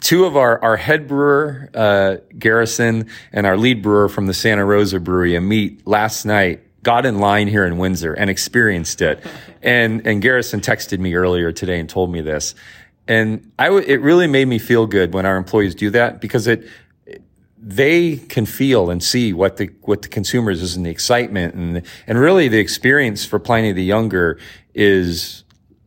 [0.00, 4.64] Two of our our head brewer uh, Garrison and our lead brewer from the Santa
[4.64, 9.24] Rosa Brewery meet last night got in line here in Windsor and experienced it.
[9.62, 12.54] And, and Garrison texted me earlier today and told me this.
[13.06, 16.46] And I w- it really made me feel good when our employees do that because
[16.46, 16.68] it,
[17.62, 21.82] they can feel and see what the what the consumers is and the excitement and
[22.08, 24.38] and really the experience for Pliny the Younger
[24.74, 25.44] is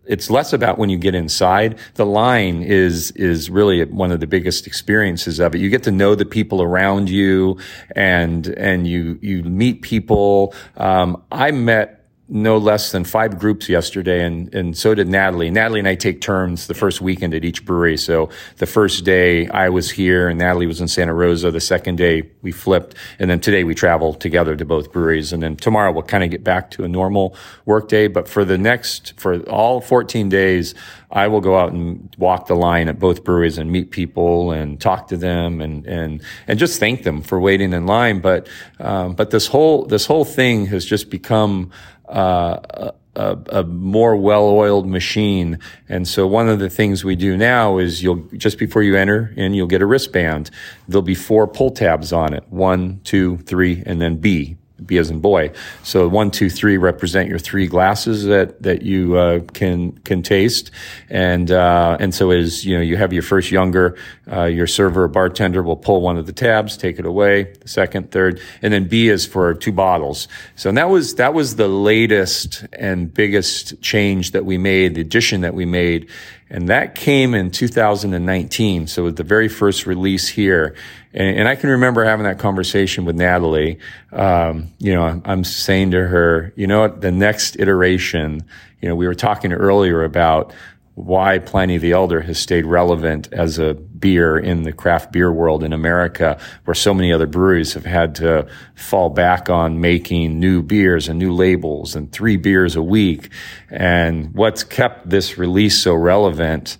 [0.07, 1.77] it's less about when you get inside.
[1.95, 5.59] The line is is really one of the biggest experiences of it.
[5.59, 7.57] You get to know the people around you,
[7.95, 10.53] and and you you meet people.
[10.77, 11.94] Um, I met
[12.27, 15.51] no less than five groups yesterday, and, and so did Natalie.
[15.51, 17.97] Natalie and I take turns the first weekend at each brewery.
[17.97, 21.51] So the first day I was here and Natalie was in Santa Rosa.
[21.51, 25.33] The second day we flipped, and then today we travel together to both breweries.
[25.33, 28.07] And then tomorrow we'll kind of get back to a normal work day.
[28.07, 30.73] But for the next, for all 14 days,
[31.11, 34.81] I will go out and walk the line at both breweries and meet people and
[34.81, 38.19] talk to them and and and just thank them for waiting in line.
[38.19, 38.47] But
[38.79, 41.71] um, but this whole this whole thing has just become
[42.07, 45.59] uh, a, a, more well-oiled machine.
[45.87, 49.33] And so one of the things we do now is you'll, just before you enter
[49.35, 50.51] in, you'll get a wristband.
[50.87, 52.43] There'll be four pull tabs on it.
[52.49, 54.57] One, two, three, and then B.
[54.83, 55.51] B as in boy.
[55.83, 60.71] So one, two, three represent your three glasses that that you uh, can can taste,
[61.09, 63.97] and uh, and so as you know, you have your first younger,
[64.31, 67.67] uh, your server or bartender will pull one of the tabs, take it away, the
[67.67, 70.27] second, third, and then B is for two bottles.
[70.55, 75.41] So that was that was the latest and biggest change that we made, the addition
[75.41, 76.09] that we made,
[76.49, 78.87] and that came in 2019.
[78.87, 80.75] So it was the very first release here.
[81.13, 83.79] And, and I can remember having that conversation with Natalie.
[84.11, 88.45] Um, you know, I'm, I'm saying to her, you know the next iteration,
[88.81, 90.53] you know, we were talking earlier about
[90.95, 95.61] why Pliny the Elder has stayed relevant as a beer in the craft beer world
[95.61, 100.61] in America, where so many other breweries have had to fall back on making new
[100.61, 103.29] beers and new labels and three beers a week.
[103.69, 106.77] And what's kept this release so relevant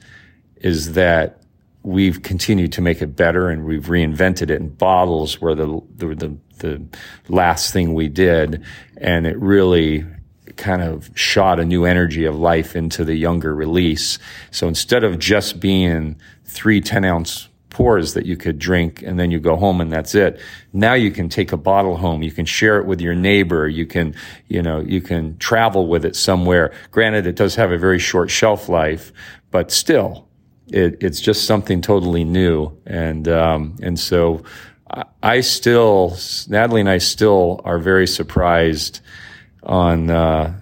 [0.56, 1.42] is that
[1.84, 6.16] we've continued to make it better and we've reinvented it in bottles were the, the,
[6.16, 6.88] the, the
[7.28, 8.64] last thing we did.
[8.98, 10.06] And it really
[10.58, 14.20] kind of shot a new energy of life into the younger release.
[14.52, 19.32] So instead of just being three 10 ounce pours that you could drink and then
[19.32, 20.40] you go home and that's it.
[20.72, 22.24] Now you can take a bottle home.
[22.24, 23.68] You can share it with your neighbor.
[23.68, 24.16] You can,
[24.48, 26.74] you know, you can travel with it somewhere.
[26.92, 29.12] Granted, it does have a very short shelf life,
[29.52, 30.26] but still,
[30.68, 32.72] it, it's just something totally new.
[32.86, 34.44] And, um, and so
[34.90, 39.02] I, I still, Natalie and I still are very surprised
[39.66, 40.54] on, uh,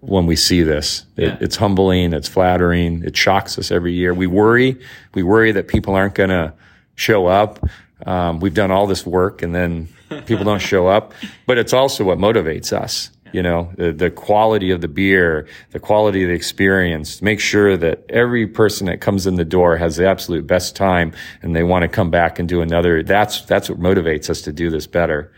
[0.00, 1.04] when we see this.
[1.16, 1.38] It, yeah.
[1.40, 2.12] It's humbling.
[2.12, 3.04] It's flattering.
[3.04, 4.12] It shocks us every year.
[4.12, 4.80] We worry.
[5.14, 6.52] We worry that people aren't going to
[6.96, 7.64] show up.
[8.04, 9.88] Um, we've done all this work and then
[10.26, 11.12] people don't show up,
[11.46, 15.80] but it's also what motivates us you know, the, the quality of the beer, the
[15.80, 17.22] quality of the experience.
[17.22, 21.12] Make sure that every person that comes in the door has the absolute best time
[21.40, 23.02] and they want to come back and do another.
[23.02, 25.32] That's, that's what motivates us to do this better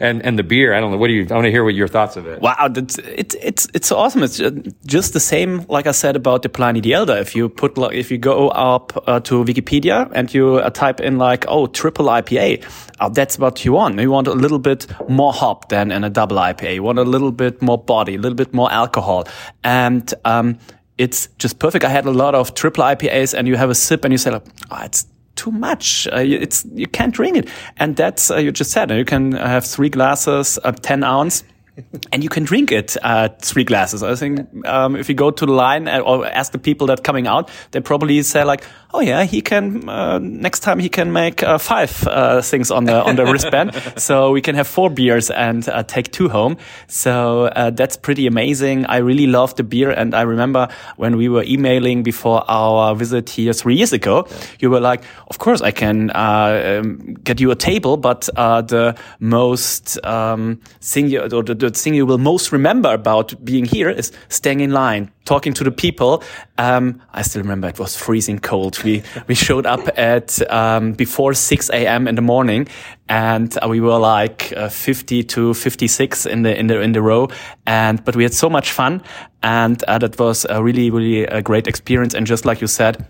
[0.00, 0.74] and and the beer.
[0.74, 0.96] I don't know.
[0.96, 1.26] What do you?
[1.30, 2.40] I want to hear what your thoughts of it.
[2.40, 4.22] Wow, it's it's it's awesome.
[4.22, 4.40] It's
[4.86, 7.16] just the same like I said about the Pliny the Elder.
[7.16, 11.00] If you put like if you go up uh, to Wikipedia and you uh, type
[11.00, 12.64] in like oh triple IPA,
[13.00, 13.98] uh, that's what you want.
[13.98, 16.74] You want a little bit more hop than in a double IPA.
[16.74, 19.26] You want a little bit more body, a little bit more alcohol,
[19.64, 20.58] and um,
[20.98, 21.84] it's just perfect.
[21.84, 24.30] I had a lot of triple IPAs, and you have a sip and you say
[24.30, 25.06] like, oh, it's
[25.38, 26.06] too much.
[26.12, 28.90] Uh, it's you can't drink it, and that's uh, you just said.
[28.90, 31.44] You can have three glasses, uh, ten ounce
[32.12, 34.02] and you can drink it uh, three glasses.
[34.02, 37.26] I think um, if you go to the line or ask the people that coming
[37.26, 38.64] out, they probably say like,
[38.94, 42.84] "Oh yeah, he can uh, next time he can make uh, five uh, things on
[42.84, 46.56] the on the wristband, so we can have four beers and uh, take two home."
[46.86, 48.86] So uh, that's pretty amazing.
[48.86, 53.30] I really love the beer, and I remember when we were emailing before our visit
[53.30, 54.26] here three years ago,
[54.58, 60.04] you were like, "Of course I can um, get you a table, but the most
[60.04, 64.12] um, thing you, or the, the thing you will most remember about being here is
[64.28, 66.22] staying in line, talking to the people.
[66.56, 68.77] Um, I still remember it was freezing cold.
[68.84, 72.08] We we showed up at um, before 6 a.m.
[72.08, 72.68] in the morning,
[73.08, 77.02] and uh, we were like uh, 50 to 56 in the in the in the
[77.02, 77.28] row.
[77.66, 79.02] And but we had so much fun,
[79.42, 82.14] and uh, that was a really really a great experience.
[82.14, 83.06] And just like you said.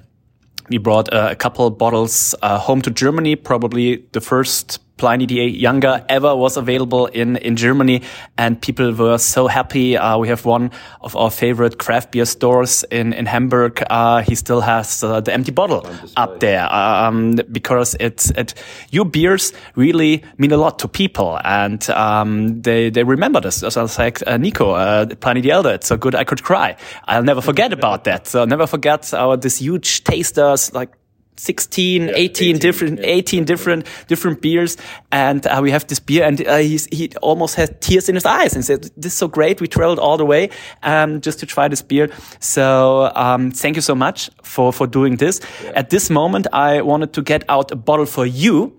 [0.70, 5.34] We brought uh, a couple bottles uh, home to Germany, probably the first Pliny the
[5.34, 8.02] Younger ever was available in, in Germany
[8.36, 9.96] and people were so happy.
[9.96, 10.70] Uh, we have one
[11.00, 13.82] of our favorite craft beer stores in, in Hamburg.
[13.88, 15.86] Uh, he still has uh, the empty bottle
[16.16, 18.54] up there, um, because it's, it,
[18.90, 23.62] your beers really mean a lot to people and, um, they, they remember this.
[23.62, 26.42] As I was like, uh, Nico, uh, Pliny the Elder, it's so good I could
[26.42, 26.76] cry.
[27.04, 28.26] I'll never forget about that.
[28.26, 30.90] So I'll never forget our, this huge tasters, like
[31.38, 33.06] 16, yeah, 18, 18, different, yeah.
[33.06, 34.76] 18 different, different beers.
[35.10, 38.54] And uh, we have this beer and uh, he almost had tears in his eyes
[38.54, 39.60] and said, this is so great.
[39.60, 40.50] We traveled all the way,
[40.82, 42.10] um, just to try this beer.
[42.40, 45.40] So, um, thank you so much for, for doing this.
[45.62, 45.72] Yeah.
[45.76, 48.77] At this moment, I wanted to get out a bottle for you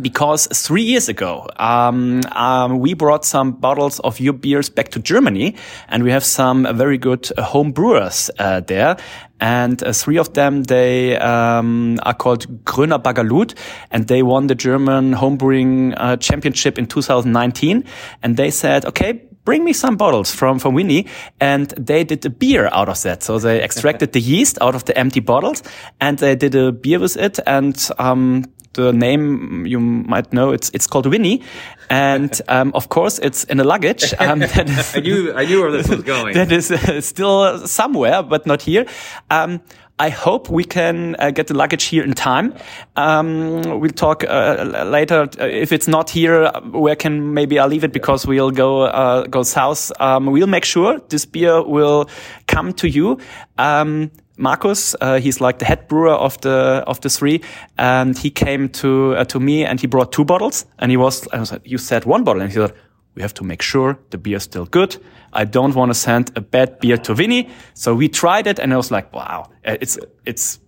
[0.00, 5.00] because three years ago, um, um, we brought some bottles of your beers back to
[5.00, 5.56] Germany,
[5.88, 8.96] and we have some very good uh, home brewers uh, there.
[9.40, 13.54] And uh, three of them, they um, are called Gröner Bagalut,
[13.90, 17.84] and they won the German homebrewing uh, championship in 2019.
[18.22, 21.06] And they said, okay, bring me some bottles from, from Vinnie.
[21.40, 23.22] And they did a beer out of that.
[23.22, 25.62] So they extracted the yeast out of the empty bottles
[26.00, 27.40] and they did a beer with it.
[27.46, 28.44] And, um,
[28.74, 31.42] the name you might know it's it's called Vinnie,
[31.90, 34.14] and um, of course it's in a luggage.
[34.22, 36.34] Um, that is, I knew I knew where this was going.
[36.42, 38.86] That is uh, still somewhere, but not here.
[39.30, 39.60] Um,
[39.98, 42.54] I hope we can uh, get the luggage here in time.
[42.96, 45.28] Um, we'll talk uh, later.
[45.38, 49.42] If it's not here, where can maybe I'll leave it because we'll go uh, go
[49.42, 49.92] south.
[50.00, 52.08] Um, we'll make sure this beer will
[52.46, 53.18] come to you.
[53.58, 54.10] Um,
[54.42, 57.40] Markus, uh, he's like the head brewer of the of the three,
[57.78, 61.28] and he came to uh, to me and he brought two bottles, and he was,
[61.32, 62.74] I was like, you said one bottle, and he said,
[63.14, 64.96] we have to make sure the beer is still good.
[65.32, 68.74] I don't want to send a bad beer to Vinnie, so we tried it, and
[68.74, 70.58] I was like, wow, uh, it's it's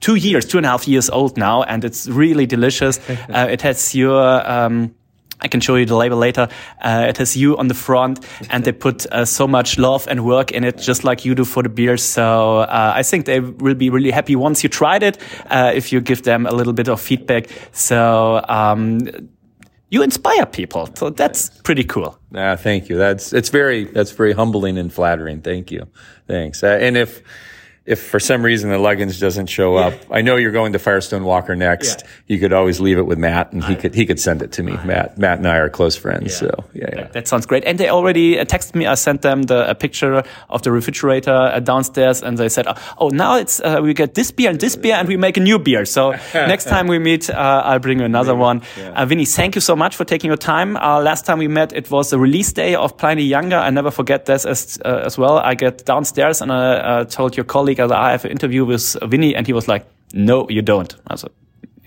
[0.00, 2.98] two years, two and a half years old now, and it's really delicious.
[3.28, 4.94] uh, it has your um,
[5.42, 6.48] I can show you the label later.
[6.80, 10.24] Uh, it has you on the front, and they put uh, so much love and
[10.24, 11.96] work in it, just like you do for the beer.
[11.96, 15.18] So uh, I think they will be really happy once you tried it.
[15.50, 19.00] Uh, if you give them a little bit of feedback, so um,
[19.90, 20.88] you inspire people.
[20.94, 22.18] So that's pretty cool.
[22.34, 22.96] Ah, thank you.
[22.96, 25.42] That's it's very that's very humbling and flattering.
[25.42, 25.86] Thank you.
[26.26, 26.62] Thanks.
[26.62, 27.22] Uh, and if
[27.84, 31.24] if for some reason the luggage doesn't show up, I know you're going to Firestone
[31.24, 32.02] Walker next.
[32.02, 32.10] Yeah.
[32.28, 34.62] You could always leave it with Matt, and he could he could send it to
[34.62, 34.72] me.
[34.84, 36.38] Matt Matt and I are close friends, yeah.
[36.38, 36.94] so yeah, yeah.
[36.94, 37.64] That, that, sounds great.
[37.64, 38.86] And they already uh, texted me.
[38.86, 42.66] I sent them the a picture of the refrigerator uh, downstairs, and they said,
[42.98, 45.40] "Oh, now it's uh, we get this beer and this beer, and we make a
[45.40, 48.62] new beer." So next time we meet, uh, I'll bring you another one.
[48.78, 50.76] Uh, Vinnie, thank you so much for taking your time.
[50.76, 53.56] Uh, last time we met, it was the release day of Pliny Younger.
[53.56, 55.38] I never forget this as as well.
[55.38, 59.46] I get downstairs and I told your colleague, I have an interview with Vinnie, and
[59.46, 61.32] he was like, "No, you don't." I was like,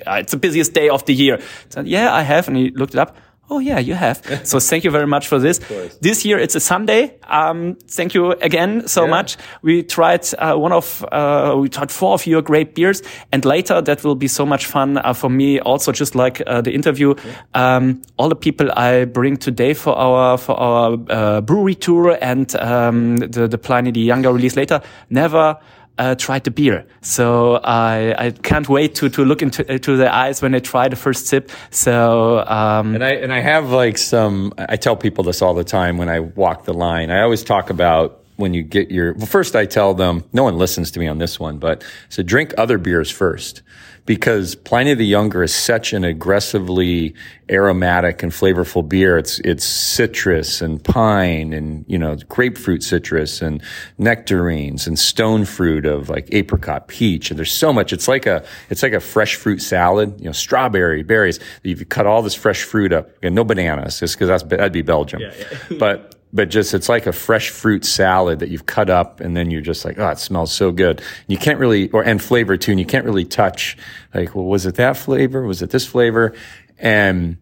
[0.07, 2.93] ah, "It's the busiest day of the year." Said, "Yeah, I have," and he looked
[2.93, 3.15] it up.
[3.49, 4.21] Oh yeah, you have.
[4.43, 5.59] so thank you very much for this.
[6.01, 7.19] This year it's a Sunday.
[7.27, 9.09] Um, thank you again so yeah.
[9.09, 9.37] much.
[9.61, 13.81] We tried uh, one of uh, we tried four of your great beers, and later
[13.81, 15.59] that will be so much fun uh, for me.
[15.59, 17.75] Also, just like uh, the interview, yeah.
[17.75, 22.55] um, all the people I bring today for our for our uh, brewery tour and
[22.55, 25.57] um, the the Pliny the Younger release later never
[25.97, 26.85] uh, tried the beer.
[27.01, 30.87] So I, I can't wait to, to look into, into their eyes when they try
[30.87, 31.51] the first sip.
[31.69, 35.63] So, um, and I, and I have like some, I tell people this all the
[35.63, 37.11] time when I walk the line.
[37.11, 40.57] I always talk about when you get your, well, first I tell them, no one
[40.57, 43.61] listens to me on this one, but so drink other beers first
[44.05, 47.15] because Pliny the Younger is such an aggressively
[47.49, 49.17] aromatic and flavorful beer.
[49.17, 53.61] It's, it's citrus and pine and, you know, grapefruit citrus and
[53.97, 57.31] nectarines and stone fruit of like apricot, peach.
[57.31, 57.93] And there's so much.
[57.93, 61.39] It's like a, it's like a fresh fruit salad, you know, strawberry, berries.
[61.63, 64.83] You've cut all this fresh fruit up and no bananas just because that's, that'd be
[64.83, 65.21] Belgium.
[65.21, 65.77] Yeah, yeah.
[65.79, 69.49] but, but just it's like a fresh fruit salad that you've cut up and then
[69.49, 71.01] you're just like oh it smells so good.
[71.27, 73.77] You can't really or and flavor too and you can't really touch
[74.13, 75.43] like well was it that flavor?
[75.43, 76.35] Was it this flavor?
[76.77, 77.37] And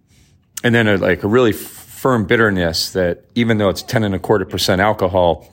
[0.63, 4.19] and then a, like a really firm bitterness that even though it's 10 and a
[4.19, 5.52] quarter percent alcohol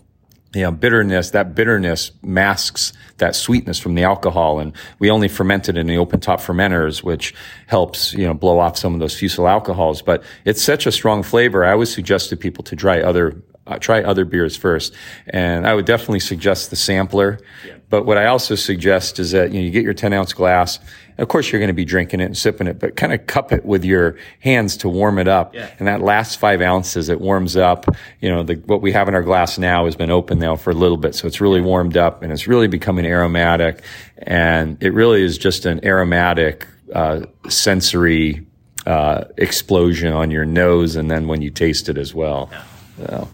[0.55, 4.59] you know, bitterness, that bitterness masks that sweetness from the alcohol.
[4.59, 7.34] And we only ferment it in the open top fermenters, which
[7.68, 10.03] helps, you know, blow off some of those fusel alcohols.
[10.03, 11.64] But it's such a strong flavor.
[11.64, 14.92] I always suggest to people to try other, uh, try other beers first.
[15.28, 17.38] And I would definitely suggest the sampler.
[17.64, 17.74] Yeah.
[17.88, 20.80] But what I also suggest is that, you know, you get your 10 ounce glass
[21.21, 23.53] of course, you're going to be drinking it and sipping it, but kind of cup
[23.53, 25.55] it with your hands to warm it up.
[25.55, 25.71] Yeah.
[25.79, 27.87] And that last five ounces, it warms up.
[28.21, 30.71] You know, the, what we have in our glass now has been open now for
[30.71, 31.14] a little bit.
[31.14, 33.83] So it's really warmed up and it's really becoming aromatic.
[34.18, 38.47] And it really is just an aromatic, uh, sensory,
[38.87, 40.97] uh, explosion on your nose.
[40.97, 42.49] And then when you taste it as well.
[42.51, 42.64] Yeah.
[43.07, 43.29] So.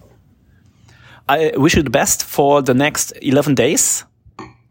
[1.29, 4.05] I wish you the best for the next 11 days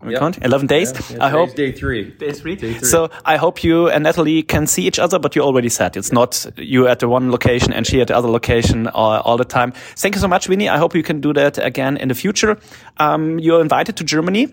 [0.10, 0.38] yep.
[0.41, 0.91] 11 days.
[0.93, 2.12] Yeah, yeah, I hope day three.
[2.12, 2.56] Day three.
[2.56, 2.88] Day three.
[2.88, 6.12] So I hope you and Natalie can see each other, but you already said it's
[6.12, 9.45] not you at the one location and she at the other location all, all the
[9.45, 9.74] time.
[9.95, 10.70] Thank you so much, Vinnie.
[10.70, 12.58] I hope you can do that again in the future.
[12.97, 14.49] Um, you're invited to Germany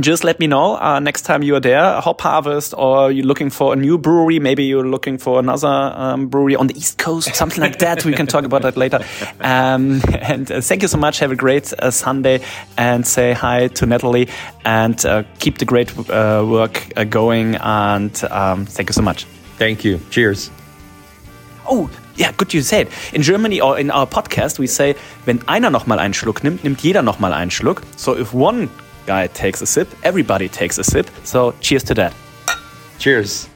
[0.00, 3.74] just let me know uh, next time you're there, Hop Harvest, or you're looking for
[3.74, 4.38] a new brewery.
[4.38, 8.04] Maybe you're looking for another um, brewery on the East Coast, something like that.
[8.04, 9.00] we can talk about that later.
[9.40, 11.18] Um, and uh, thank you so much.
[11.18, 12.42] Have a great uh, Sunday
[12.78, 14.28] and say hi to Natalie
[14.64, 17.56] and uh, keep the great uh, work uh, going.
[17.56, 19.24] And um, thank you so much.
[19.58, 20.00] Thank you.
[20.10, 20.50] Cheers.
[21.68, 22.88] Oh, yeah, good you said.
[23.12, 26.80] In Germany or in our podcast, we say, wenn einer nochmal einen Schluck nimmt, nimmt
[26.80, 27.82] jeder nochmal einen Schluck.
[27.96, 28.68] So if one
[29.06, 31.10] Guy takes a sip, everybody takes a sip.
[31.24, 32.14] So cheers to that.
[32.98, 33.48] Cheers.